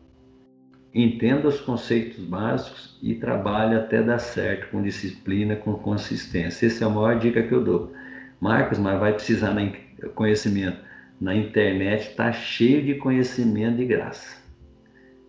[1.03, 6.65] entenda os conceitos básicos e trabalhe até dar certo, com disciplina, com consistência.
[6.65, 7.93] Essa é a maior dica que eu dou.
[8.39, 10.77] Marcos, mas vai precisar de conhecimento.
[11.19, 14.41] Na internet está cheio de conhecimento de graça.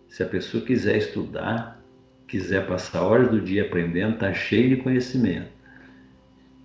[0.07, 1.79] Se a pessoa quiser estudar,
[2.27, 5.49] quiser passar horas do dia aprendendo, está cheio de conhecimento.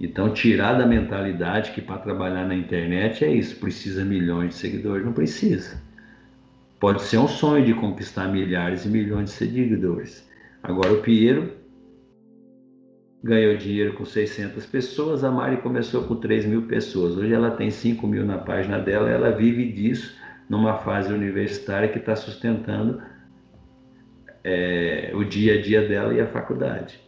[0.01, 5.05] Então, tirar da mentalidade que para trabalhar na internet é isso, precisa milhões de seguidores.
[5.05, 5.81] Não precisa.
[6.85, 10.31] Pode ser um sonho de conquistar milhares e milhões de seguidores.
[10.63, 11.51] Agora, o Piero
[13.23, 17.17] ganhou dinheiro com 600 pessoas, a Mari começou com 3 mil pessoas.
[17.17, 20.15] Hoje ela tem 5 mil na página dela, ela vive disso
[20.47, 23.01] numa fase universitária que está sustentando
[24.45, 27.01] é, o dia a dia dela e a faculdade.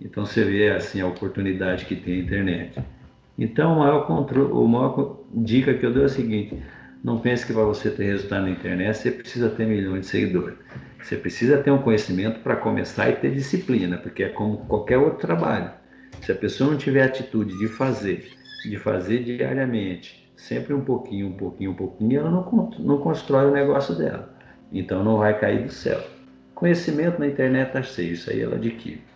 [0.00, 2.82] Então você vê assim a oportunidade que tem a internet.
[3.38, 6.60] Então, o maior, o maior dica que eu dou é o seguinte:
[7.02, 10.58] não pense que para você ter resultado na internet você precisa ter milhões de seguidores.
[11.02, 15.18] Você precisa ter um conhecimento para começar e ter disciplina, porque é como qualquer outro
[15.18, 15.70] trabalho.
[16.20, 18.30] Se a pessoa não tiver atitude de fazer,
[18.62, 23.52] de fazer diariamente, sempre um pouquinho, um pouquinho, um pouquinho, ela não, não constrói o
[23.52, 24.34] negócio dela.
[24.70, 26.02] Então não vai cair do céu.
[26.54, 29.09] Conhecimento na internet está cheio, isso aí ela adquire.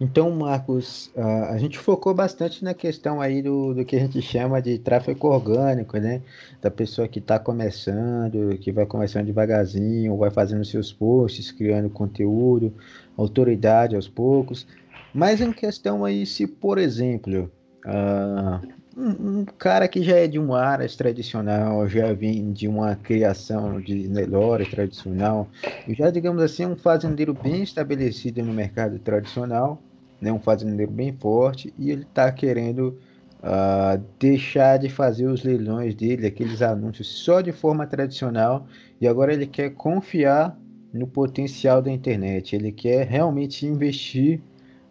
[0.00, 1.12] Então, Marcos,
[1.48, 5.28] a gente focou bastante na questão aí do, do que a gente chama de tráfego
[5.28, 6.20] orgânico, né?
[6.60, 12.74] Da pessoa que está começando, que vai começando devagarzinho, vai fazendo seus posts, criando conteúdo,
[13.16, 14.66] autoridade aos poucos.
[15.14, 17.48] Mas em questão aí, se, por exemplo,
[17.86, 22.94] uh, um, um, cara que já é de uma área tradicional, já vem de uma
[22.94, 25.48] criação de Nelore tradicional,
[25.88, 29.82] já, digamos assim, um fazendeiro bem estabelecido no mercado tradicional,
[30.20, 32.98] né, um fazendeiro bem forte, e ele está querendo
[33.40, 38.66] uh, deixar de fazer os leilões dele, aqueles anúncios só de forma tradicional,
[39.00, 40.56] e agora ele quer confiar
[40.92, 44.40] no potencial da internet, ele quer realmente investir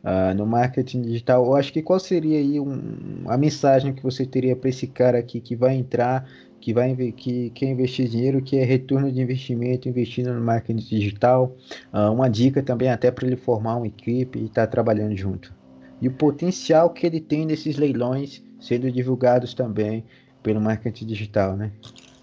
[0.04, 4.26] uh, no marketing digital, eu acho que qual seria aí um, a mensagem que você
[4.26, 6.28] teria para esse cara aqui que vai entrar,
[6.60, 11.56] que vai que quer investir dinheiro, que é retorno de investimento, investindo no marketing digital,
[11.94, 15.54] uh, uma dica também até para ele formar uma equipe e estar tá trabalhando junto.
[16.02, 20.04] E o potencial que ele tem nesses leilões sendo divulgados também
[20.42, 21.72] pelo marketing digital, né?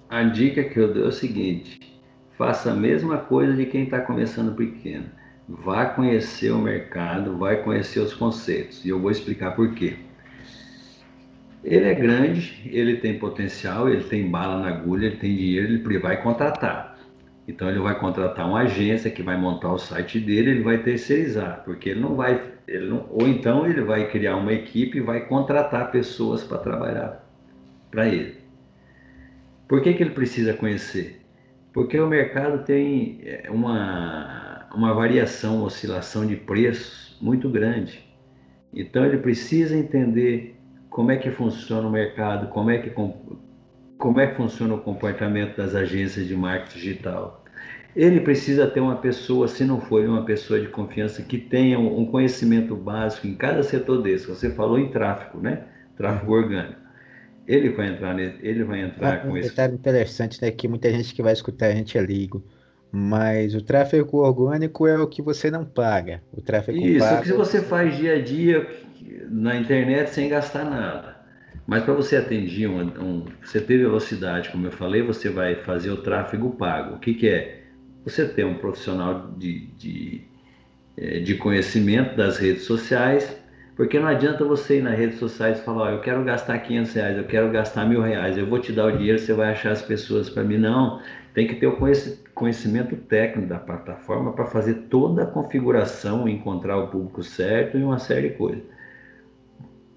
[0.09, 1.79] A dica que eu dou é o seguinte:
[2.37, 5.20] faça a mesma coisa de quem está começando pequeno
[5.51, 8.85] vá conhecer o mercado, vai conhecer os conceitos.
[8.85, 9.97] E eu vou explicar por quê.
[11.63, 15.99] Ele é grande, ele tem potencial, ele tem bala na agulha, ele tem dinheiro, ele
[15.99, 16.99] vai contratar.
[17.47, 21.63] Então ele vai contratar uma agência que vai montar o site dele, ele vai terceirizar,
[21.65, 25.27] porque ele não vai, ele não, ou então ele vai criar uma equipe e vai
[25.27, 27.29] contratar pessoas para trabalhar
[27.91, 28.37] para ele.
[29.69, 31.21] Por que, que ele precisa conhecer?
[31.73, 38.05] Porque o mercado tem é, uma uma variação, uma oscilação de preços muito grande.
[38.73, 40.57] Então ele precisa entender
[40.89, 45.57] como é que funciona o mercado, como é que como é que funciona o comportamento
[45.57, 47.45] das agências de marketing digital.
[47.95, 52.07] Ele precisa ter uma pessoa, se não for uma pessoa de confiança, que tenha um
[52.07, 54.27] conhecimento básico em cada setor desse.
[54.27, 55.65] Você falou em tráfego, né?
[55.97, 56.81] Tráfego orgânico.
[57.47, 59.51] Ele vai entrar, ele vai entrar ah, com um esse.
[59.51, 60.51] detalhe interessante, né?
[60.53, 62.45] Que muita gente que vai escutar a gente é ligo.
[62.93, 66.23] Mas o tráfego orgânico é o que você não paga.
[66.33, 67.17] O tráfego Isso, paga...
[67.17, 68.67] é o que você faz dia a dia
[69.31, 71.17] na internet sem gastar nada.
[71.67, 75.91] Mas para você atingir um, um, você ter velocidade, como eu falei, você vai fazer
[75.91, 76.97] o tráfego pago.
[76.97, 77.63] O que, que é?
[78.05, 80.23] Você ter um profissional de, de,
[80.97, 83.37] é, de conhecimento das redes sociais,
[83.77, 86.93] porque não adianta você ir nas redes sociais e falar, oh, eu quero gastar 500
[86.93, 89.71] reais, eu quero gastar mil reais, eu vou te dar o dinheiro, você vai achar
[89.71, 90.59] as pessoas para mim.
[90.59, 91.01] Não,
[91.35, 92.30] tem que ter o conhecimento
[93.09, 98.31] técnico da plataforma para fazer toda a configuração, encontrar o público certo e uma série
[98.31, 98.63] de coisas.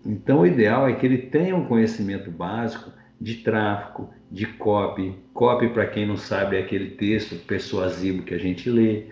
[0.06, 5.16] Então, o ideal é que ele tenha um conhecimento básico de tráfego, de copy.
[5.34, 9.06] Copy, para quem não sabe, é aquele texto persuasivo que a gente lê.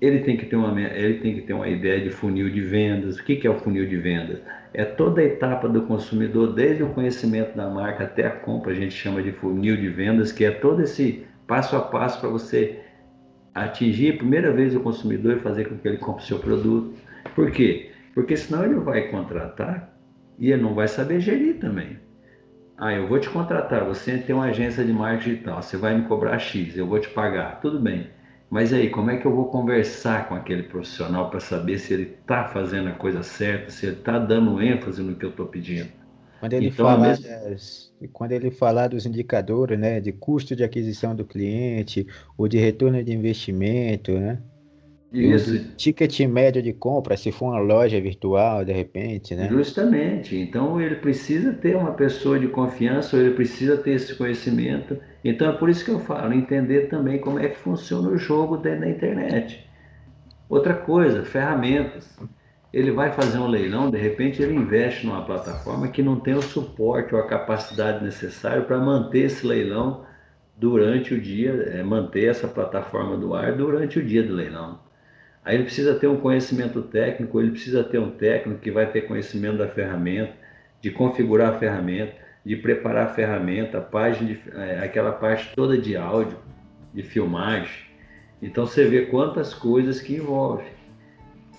[0.00, 3.18] Ele tem que ter uma, ele tem que ter uma ideia de funil de vendas.
[3.18, 4.40] O que é o funil de vendas?
[4.72, 8.74] É toda a etapa do consumidor, desde o conhecimento da marca até a compra, a
[8.74, 12.80] gente chama de funil de vendas, que é todo esse passo a passo para você
[13.54, 16.94] atingir a primeira vez o consumidor e fazer com que ele compre o seu produto.
[17.34, 17.92] Por quê?
[18.14, 19.96] Porque senão ele vai contratar
[20.38, 21.98] e ele não vai saber gerir também.
[22.76, 26.06] Ah, eu vou te contratar, você tem uma agência de marketing digital, você vai me
[26.06, 28.08] cobrar X, eu vou te pagar, tudo bem.
[28.50, 32.16] Mas aí, como é que eu vou conversar com aquele profissional para saber se ele
[32.20, 35.90] está fazendo a coisa certa, se ele está dando ênfase no que eu estou pedindo?
[36.40, 37.28] Quando ele, então, falar mesmo...
[37.28, 42.06] das, quando ele falar dos indicadores, né, de custo de aquisição do cliente,
[42.36, 44.38] ou de retorno de investimento, né?
[45.12, 45.64] Isso.
[45.76, 49.48] Ticket médio de compra, se for uma loja virtual, de repente, né?
[49.48, 50.36] Justamente.
[50.36, 54.98] Então ele precisa ter uma pessoa de confiança, ou ele precisa ter esse conhecimento.
[55.24, 58.56] Então é por isso que eu falo, entender também como é que funciona o jogo
[58.56, 59.64] dentro da internet.
[60.48, 62.18] Outra coisa, ferramentas.
[62.74, 66.42] Ele vai fazer um leilão, de repente ele investe numa plataforma que não tem o
[66.42, 70.04] suporte ou a capacidade necessária para manter esse leilão
[70.56, 74.80] durante o dia, é, manter essa plataforma do ar durante o dia do leilão.
[75.44, 79.02] Aí ele precisa ter um conhecimento técnico, ele precisa ter um técnico que vai ter
[79.02, 80.32] conhecimento da ferramenta,
[80.80, 82.14] de configurar a ferramenta,
[82.44, 86.38] de preparar a ferramenta, a página de, é, aquela parte toda de áudio,
[86.92, 87.84] de filmagem.
[88.42, 90.73] Então você vê quantas coisas que envolve.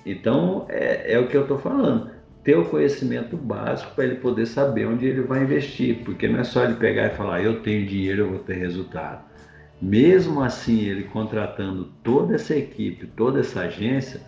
[0.06, 2.12] Então é, é o que eu estou falando.
[2.44, 6.44] Ter o conhecimento básico para ele poder saber onde ele vai investir, porque não é
[6.44, 9.24] só ele pegar e falar, eu tenho dinheiro, eu vou ter resultado
[9.82, 14.22] mesmo assim, ele contratando toda essa equipe, toda essa agência,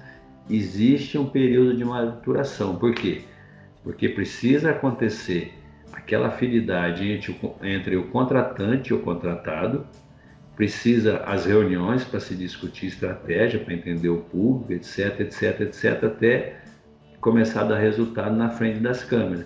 [0.50, 2.76] existe um período de maturação.
[2.76, 3.24] Por quê?
[3.84, 5.54] Porque precisa acontecer
[5.92, 9.86] aquela afinidade entre o, entre o contratante e o contratado,
[10.58, 16.56] precisa as reuniões para se discutir estratégia, para entender o público, etc, etc, etc, até
[17.22, 19.46] começar a dar resultado na frente das câmeras.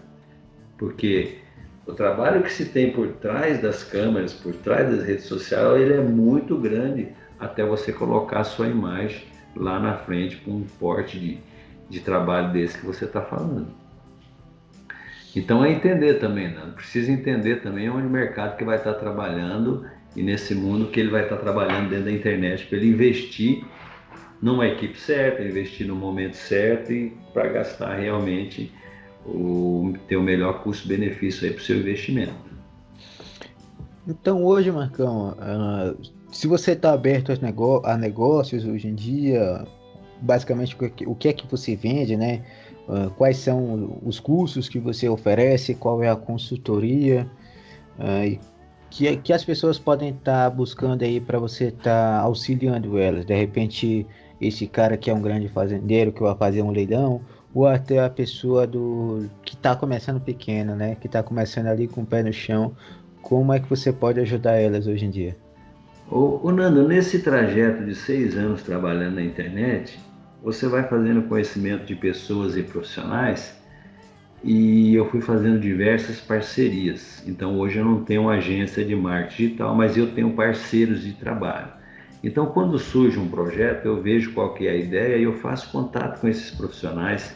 [0.77, 1.39] Porque
[1.85, 5.95] o trabalho que se tem por trás das câmeras, por trás das redes sociais, ele
[5.95, 11.19] é muito grande até você colocar a sua imagem lá na frente com um porte
[11.19, 11.39] de,
[11.89, 13.67] de trabalho desse que você está falando.
[15.35, 16.71] Então é entender também, né?
[16.73, 19.85] precisa entender também onde o mercado que vai estar tá trabalhando
[20.15, 23.63] e nesse mundo que ele vai estar trabalhando dentro da internet para ele investir
[24.41, 28.71] numa equipe certa, investir no momento certo e para gastar realmente
[29.25, 32.33] o, ter o melhor custo-benefício aí para o seu investimento.
[34.07, 35.97] Então hoje, Marcão, uh,
[36.31, 37.31] se você está aberto
[37.83, 39.63] a negócios hoje em dia,
[40.21, 40.75] basicamente
[41.05, 42.43] o que é que você vende, né?
[42.87, 47.29] Uh, quais são os cursos que você oferece, qual é a consultoria,
[47.99, 48.39] uh,
[48.91, 53.25] que, que as pessoas podem estar tá buscando aí para você estar tá auxiliando elas.
[53.25, 54.05] De repente,
[54.39, 57.21] esse cara que é um grande fazendeiro que vai fazer um leilão,
[57.53, 60.95] ou até a pessoa do que está começando pequeno, né?
[60.95, 62.75] Que está começando ali com o pé no chão.
[63.21, 65.37] Como é que você pode ajudar elas hoje em dia?
[66.09, 69.97] Ô, ô Nando, nesse trajeto de seis anos trabalhando na internet,
[70.43, 73.60] você vai fazendo conhecimento de pessoas e profissionais
[74.43, 77.23] e eu fui fazendo diversas parcerias.
[77.27, 81.13] Então hoje eu não tenho uma agência de marketing digital, mas eu tenho parceiros de
[81.13, 81.69] trabalho.
[82.23, 85.71] Então quando surge um projeto, eu vejo qual que é a ideia e eu faço
[85.71, 87.35] contato com esses profissionais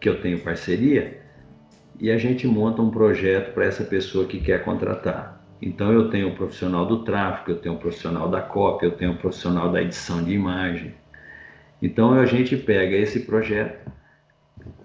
[0.00, 1.20] que eu tenho parceria
[2.00, 5.40] e a gente monta um projeto para essa pessoa que quer contratar.
[5.60, 9.12] Então eu tenho um profissional do tráfego, eu tenho um profissional da cópia, eu tenho
[9.12, 10.94] um profissional da edição de imagem.
[11.80, 13.88] Então a gente pega esse projeto,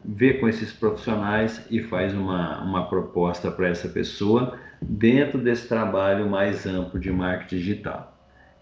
[0.08, 6.30] vê com esses profissionais e faz uma, uma proposta para essa pessoa dentro desse trabalho
[6.30, 8.18] mais amplo de marketing digital.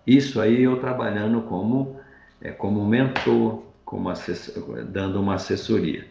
[0.08, 2.00] Isso aí eu trabalhando como,
[2.42, 6.06] é, como mentor, como assessor, dando uma assessoria.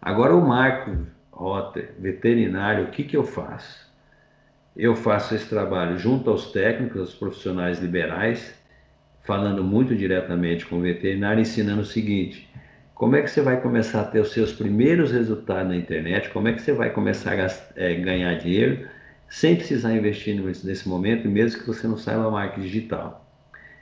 [0.00, 3.90] Agora o Marco Rotter, veterinário, o que, que eu faço?
[4.76, 8.54] Eu faço esse trabalho junto aos técnicos, aos profissionais liberais,
[9.22, 12.48] falando muito diretamente com o veterinário, ensinando o seguinte:
[13.02, 16.30] como é que você vai começar a ter os seus primeiros resultados na internet?
[16.30, 18.86] Como é que você vai começar a é, ganhar dinheiro
[19.28, 23.28] sem precisar investir nesse momento, mesmo que você não saiba marketing digital?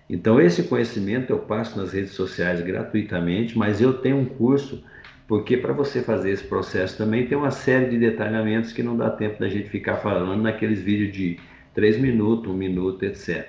[0.09, 4.83] Então, esse conhecimento eu passo nas redes sociais gratuitamente, mas eu tenho um curso,
[5.29, 9.11] porque para você fazer esse processo também tem uma série de detalhamentos que não dá
[9.11, 11.39] tempo da gente ficar falando naqueles vídeos de
[11.75, 13.47] 3 minutos, 1 minuto, etc.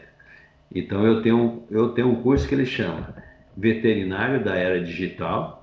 [0.76, 3.16] Então, eu tenho, eu tenho um curso que ele chama
[3.56, 5.61] Veterinário da Era Digital,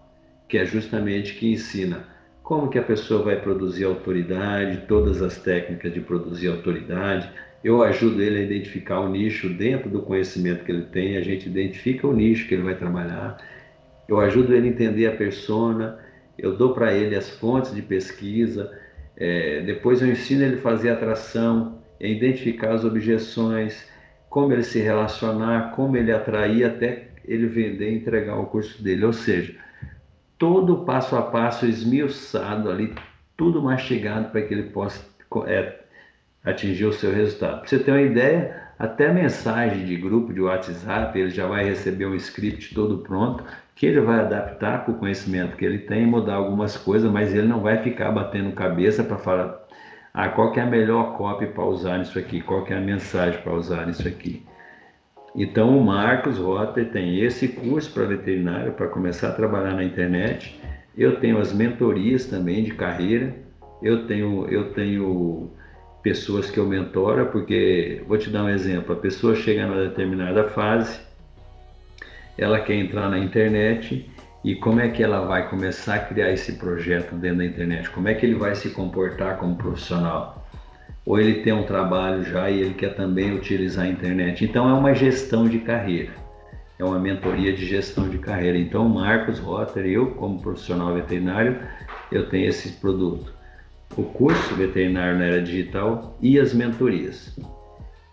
[0.48, 2.06] que é justamente que ensina
[2.48, 7.30] como que a pessoa vai produzir autoridade, todas as técnicas de produzir autoridade,
[7.62, 11.46] eu ajudo ele a identificar o nicho dentro do conhecimento que ele tem, a gente
[11.46, 13.36] identifica o nicho que ele vai trabalhar,
[14.08, 15.98] eu ajudo ele a entender a persona,
[16.38, 18.72] eu dou para ele as fontes de pesquisa,
[19.14, 23.86] é, depois eu ensino ele a fazer atração, a identificar as objeções,
[24.30, 29.04] como ele se relacionar, como ele atrair até ele vender e entregar o curso dele.
[29.04, 29.54] Ou seja,
[30.38, 32.94] todo passo a passo esmiuçado ali,
[33.36, 35.04] tudo mastigado para que ele possa
[35.46, 35.80] é,
[36.44, 37.60] atingir o seu resultado.
[37.60, 42.06] Para você ter uma ideia, até mensagem de grupo de WhatsApp, ele já vai receber
[42.06, 43.44] um script todo pronto,
[43.74, 47.46] que ele vai adaptar com o conhecimento que ele tem, mudar algumas coisas, mas ele
[47.46, 49.66] não vai ficar batendo cabeça para falar
[50.14, 52.80] ah, qual que é a melhor copy para usar nisso aqui, qual que é a
[52.80, 54.44] mensagem para usar nisso aqui.
[55.34, 60.60] Então o Marcos Rotter tem esse curso para veterinário para começar a trabalhar na internet.
[60.96, 63.34] Eu tenho as mentorias também de carreira.
[63.82, 65.50] Eu tenho eu tenho
[66.02, 70.44] pessoas que eu mentoro, porque vou te dar um exemplo, a pessoa chega numa determinada
[70.48, 71.00] fase,
[72.36, 74.08] ela quer entrar na internet
[74.44, 77.90] e como é que ela vai começar a criar esse projeto dentro da internet?
[77.90, 80.47] Como é que ele vai se comportar como profissional?
[81.08, 84.44] Ou ele tem um trabalho já e ele quer também utilizar a internet?
[84.44, 86.12] Então é uma gestão de carreira,
[86.78, 88.58] é uma mentoria de gestão de carreira.
[88.58, 91.60] Então Marcos Rotter, eu como profissional veterinário,
[92.12, 93.38] eu tenho esse produto
[93.96, 97.34] o curso veterinário na era digital e as mentorias.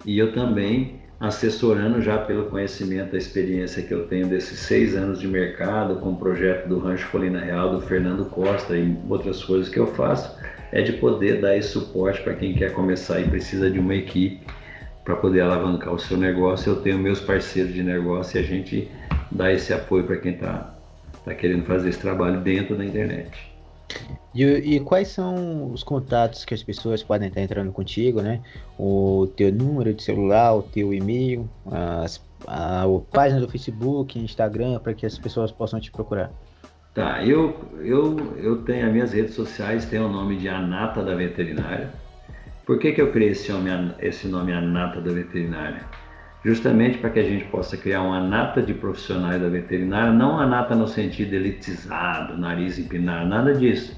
[0.06, 5.20] E eu também assessorando já pelo conhecimento, a experiência que eu tenho desses seis anos
[5.20, 9.70] de mercado, com o projeto do Rancho Colina Real, do Fernando Costa e outras coisas
[9.70, 10.38] que eu faço,
[10.76, 14.46] é de poder dar esse suporte para quem quer começar e precisa de uma equipe
[15.06, 16.74] para poder alavancar o seu negócio.
[16.74, 18.92] Eu tenho meus parceiros de negócio e a gente
[19.32, 20.76] dá esse apoio para quem está
[21.24, 23.32] tá querendo fazer esse trabalho dentro da internet.
[24.34, 28.42] E, e, quais são os contatos que as pessoas podem estar entrando contigo, né?
[28.78, 34.80] O teu número de celular, o teu e-mail, as, a, a página do Facebook, Instagram,
[34.80, 36.34] para que as pessoas possam te procurar.
[36.96, 41.14] Tá, eu, eu, eu tenho as minhas redes sociais, tem o nome de Anata da
[41.14, 41.90] Veterinária.
[42.66, 43.70] Por que, que eu criei esse nome,
[44.00, 45.82] esse nome Anata da Veterinária?
[46.44, 50.46] Justamente para que a gente possa criar uma nata de profissionais da veterinária, não a
[50.46, 53.96] nata no sentido elitizado, nariz empinado, nada disso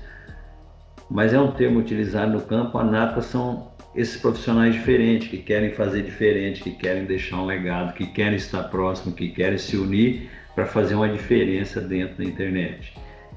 [1.10, 2.78] mas é um termo utilizado no campo.
[2.78, 7.94] A nata são esses profissionais diferentes, que querem fazer diferente, que querem deixar um legado,
[7.94, 12.92] que querem estar próximo, que querem se unir para fazer uma diferença dentro da internet.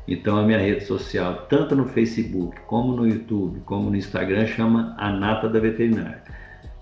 [0.08, 4.94] Então a minha rede social, tanto no Facebook, como no YouTube, como no Instagram, chama
[4.96, 6.22] A Nata da Veterinária.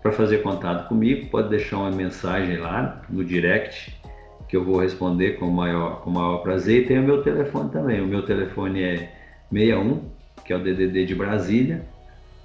[0.00, 4.00] Para fazer contato comigo, pode deixar uma mensagem lá no direct,
[4.48, 6.84] que eu vou responder com o maior, com maior prazer.
[6.84, 8.00] E tem o meu telefone também.
[8.00, 9.10] O meu telefone é
[9.52, 10.02] 61
[10.44, 11.84] que é o DDD de Brasília,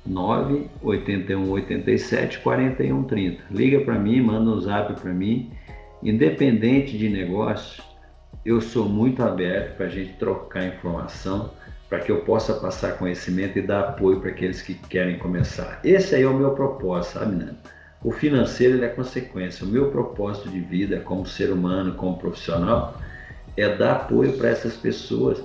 [0.03, 3.43] 981 87 41 30.
[3.51, 5.51] Liga para mim, manda um zap para mim.
[6.03, 7.81] Independente de negócio,
[8.45, 11.51] eu sou muito aberto para a gente trocar informação,
[11.89, 15.79] para que eu possa passar conhecimento e dar apoio para aqueles que querem começar.
[15.83, 17.55] Esse aí é o meu propósito, sabe, Nando?
[18.03, 19.65] O financeiro é consequência.
[19.65, 22.99] O meu propósito de vida como ser humano, como profissional,
[23.55, 25.41] é dar apoio para essas pessoas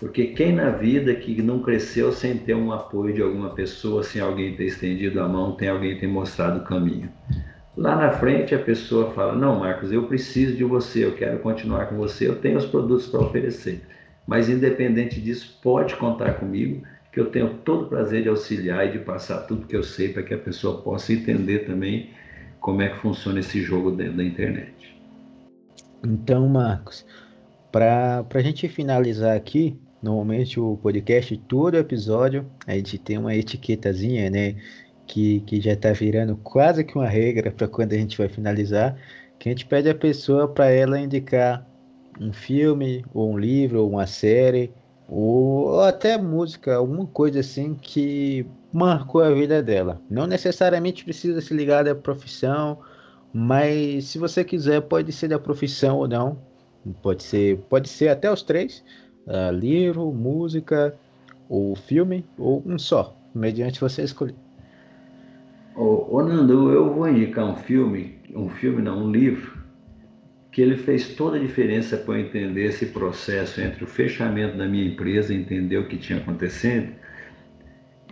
[0.00, 4.22] porque quem na vida que não cresceu sem ter um apoio de alguma pessoa, sem
[4.22, 7.12] alguém ter estendido a mão, tem alguém ter mostrado o caminho.
[7.80, 11.86] Lá na frente a pessoa fala: Não, Marcos, eu preciso de você, eu quero continuar
[11.86, 13.80] com você, eu tenho os produtos para oferecer.
[14.26, 18.92] Mas independente disso, pode contar comigo, que eu tenho todo o prazer de auxiliar e
[18.92, 22.10] de passar tudo que eu sei para que a pessoa possa entender também
[22.60, 25.00] como é que funciona esse jogo dentro da internet.
[26.04, 27.06] Então, Marcos,
[27.72, 34.30] para a gente finalizar aqui, Normalmente o podcast, todo episódio, a gente tem uma etiquetazinha,
[34.30, 34.56] né?
[35.12, 38.96] Que, que já está virando quase que uma regra para quando a gente vai finalizar,
[39.40, 41.66] que a gente pede a pessoa para ela indicar
[42.20, 44.72] um filme, ou um livro, ou uma série,
[45.08, 50.00] ou, ou até música, alguma coisa assim que marcou a vida dela.
[50.08, 52.78] Não necessariamente precisa se ligar à profissão,
[53.32, 56.38] mas se você quiser, pode ser da profissão ou não.
[57.02, 58.84] Pode ser, pode ser até os três:
[59.26, 60.94] uh, livro, música,
[61.48, 64.36] ou filme, ou um só, mediante você escolher.
[65.80, 69.50] Ô, ô Nando, eu vou indicar um filme, um filme não, um livro,
[70.52, 74.66] que ele fez toda a diferença para eu entender esse processo entre o fechamento da
[74.66, 76.92] minha empresa, entender o que tinha acontecendo.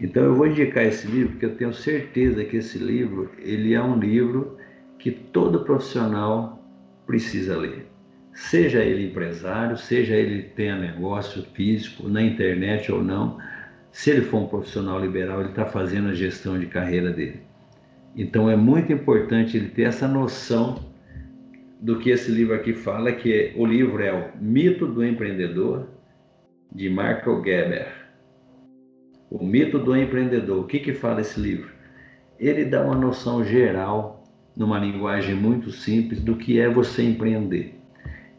[0.01, 3.83] Então eu vou indicar esse livro porque eu tenho certeza que esse livro ele é
[3.83, 4.57] um livro
[4.99, 6.67] que todo profissional
[7.07, 7.87] precisa ler.
[8.33, 13.37] Seja ele empresário, seja ele tenha negócio físico na internet ou não,
[13.93, 17.48] se ele for um profissional liberal, ele está fazendo a gestão de carreira dele.
[18.17, 20.89] Então é muito importante ele ter essa noção
[21.81, 25.87] do que esse livro aqui fala, que é, o livro é o Mito do Empreendedor,
[26.75, 27.89] de Marco Geber.
[29.31, 30.59] O Mito do Empreendedor.
[30.61, 31.71] O que, que fala esse livro?
[32.39, 34.25] Ele dá uma noção geral,
[34.57, 37.79] numa linguagem muito simples, do que é você empreender.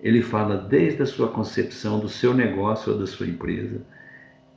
[0.02, 3.82] Ele fala desde a sua concepção do seu negócio ou da sua empresa,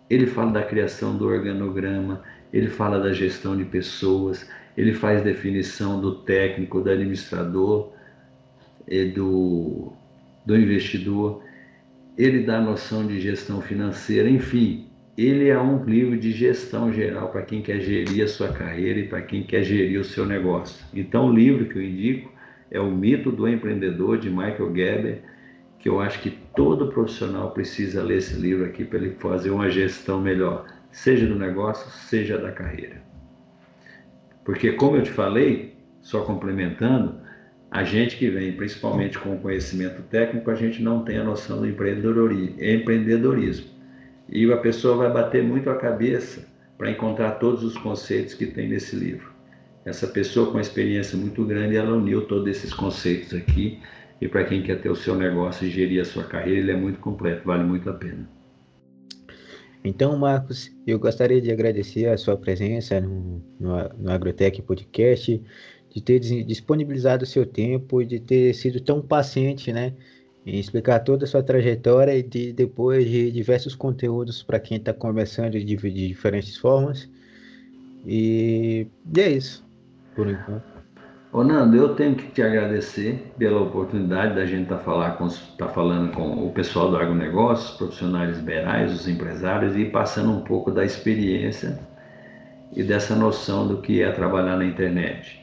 [0.09, 2.23] ele fala da criação do organograma,
[2.53, 7.93] ele fala da gestão de pessoas, ele faz definição do técnico, do administrador,
[9.15, 9.93] do,
[10.45, 11.43] do investidor,
[12.17, 14.87] ele dá noção de gestão financeira, enfim,
[15.17, 19.09] ele é um livro de gestão geral para quem quer gerir a sua carreira e
[19.09, 20.85] para quem quer gerir o seu negócio.
[20.95, 22.33] Então, o livro que eu indico
[22.71, 25.23] é O Mito do Empreendedor, de Michael Gerber,
[25.79, 29.69] que eu acho que todo profissional precisa ler esse livro aqui para ele fazer uma
[29.69, 33.02] gestão melhor, seja do negócio, seja da carreira.
[34.45, 37.15] Porque, como eu te falei, só complementando,
[37.71, 41.67] a gente que vem principalmente com conhecimento técnico, a gente não tem a noção do
[41.67, 43.67] empreendedorismo.
[44.29, 46.47] E a pessoa vai bater muito a cabeça
[46.77, 49.31] para encontrar todos os conceitos que tem nesse livro.
[49.85, 53.81] Essa pessoa com uma experiência muito grande, ela uniu todos esses conceitos aqui.
[54.21, 56.77] E para quem quer ter o seu negócio e gerir a sua carreira, ele é
[56.77, 58.29] muito completo, vale muito a pena.
[59.85, 65.43] Então, Marcos, eu gostaria de agradecer a sua presença no, no, no Agrotech Podcast,
[65.91, 69.93] de ter disponibilizado o seu tempo e de ter sido tão paciente, né?
[70.47, 74.93] Em explicar toda a sua trajetória e de, depois de diversos conteúdos para quem está
[74.93, 77.09] conversando de, de, diferentes formas.
[78.07, 79.65] E, e é isso,
[80.15, 80.72] por enquanto.
[81.35, 85.19] Ô Nando, eu tenho que te agradecer pela oportunidade da gente estar tá falar
[85.57, 90.43] tá falando com o pessoal do agronegócio, os profissionais liberais, os empresários e passando um
[90.43, 91.79] pouco da experiência
[92.77, 95.43] e dessa noção do que é trabalhar na internet.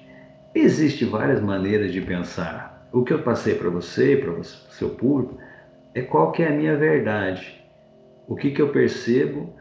[0.53, 2.87] Existem várias maneiras de pensar.
[2.93, 5.39] O que eu passei para você, para o seu público,
[5.95, 7.65] é qual que é a minha verdade.
[8.27, 9.55] O que, que eu percebo,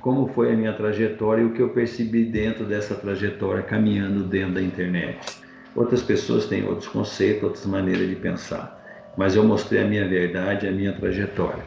[0.00, 4.54] como foi a minha trajetória e o que eu percebi dentro dessa trajetória caminhando dentro
[4.54, 5.46] da internet.
[5.74, 10.66] Outras pessoas têm outros conceitos, outras maneiras de pensar, mas eu mostrei a minha verdade,
[10.66, 11.62] a minha trajetória.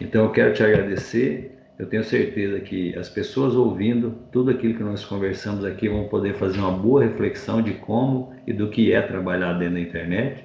[0.00, 1.54] Então eu quero te agradecer.
[1.78, 6.34] Eu tenho certeza que as pessoas ouvindo tudo aquilo que nós conversamos aqui vão poder
[6.34, 10.44] fazer uma boa reflexão de como e do que é trabalhar dentro da internet.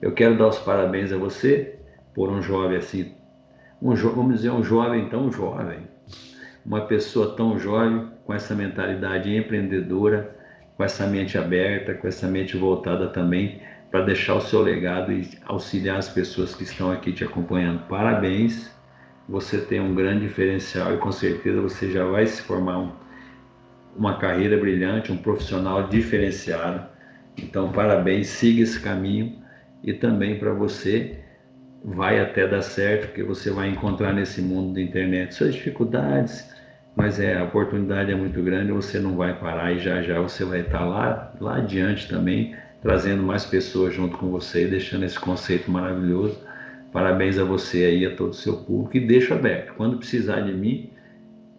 [0.00, 1.76] Eu quero dar os parabéns a você
[2.14, 3.12] por um jovem assim,
[3.80, 5.78] um jo vamos dizer um jovem tão jovem,
[6.66, 10.36] uma pessoa tão jovem com essa mentalidade empreendedora,
[10.78, 13.60] com essa mente aberta, com essa mente voltada também
[13.90, 17.80] para deixar o seu legado e auxiliar as pessoas que estão aqui te acompanhando.
[17.88, 18.70] Parabéns,
[19.28, 22.92] você tem um grande diferencial e com certeza você já vai se formar um,
[23.96, 26.86] uma carreira brilhante, um profissional diferenciado.
[27.36, 29.36] Então, parabéns, siga esse caminho
[29.82, 31.18] e também para você
[31.84, 36.48] vai até dar certo, porque você vai encontrar nesse mundo da internet suas dificuldades,
[36.98, 40.44] mas é, a oportunidade é muito grande, você não vai parar e já já você
[40.44, 45.70] vai estar lá, lá adiante também, trazendo mais pessoas junto com você, deixando esse conceito
[45.70, 46.36] maravilhoso.
[46.92, 49.74] Parabéns a você aí, a todo o seu público e deixo aberto.
[49.76, 50.90] Quando precisar de mim,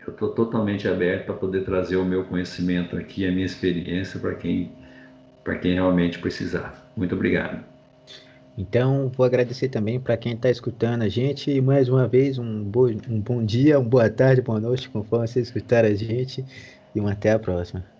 [0.05, 4.35] eu estou totalmente aberto para poder trazer o meu conhecimento aqui, a minha experiência para
[4.35, 4.69] quem,
[5.61, 6.85] quem realmente precisar.
[6.97, 7.63] Muito obrigado.
[8.59, 11.49] Então, vou agradecer também para quem está escutando a gente.
[11.49, 15.27] E mais uma vez, um, bo um bom dia, uma boa tarde, boa noite, conforme
[15.27, 16.45] você escutar a gente.
[16.93, 17.98] E uma até a próxima.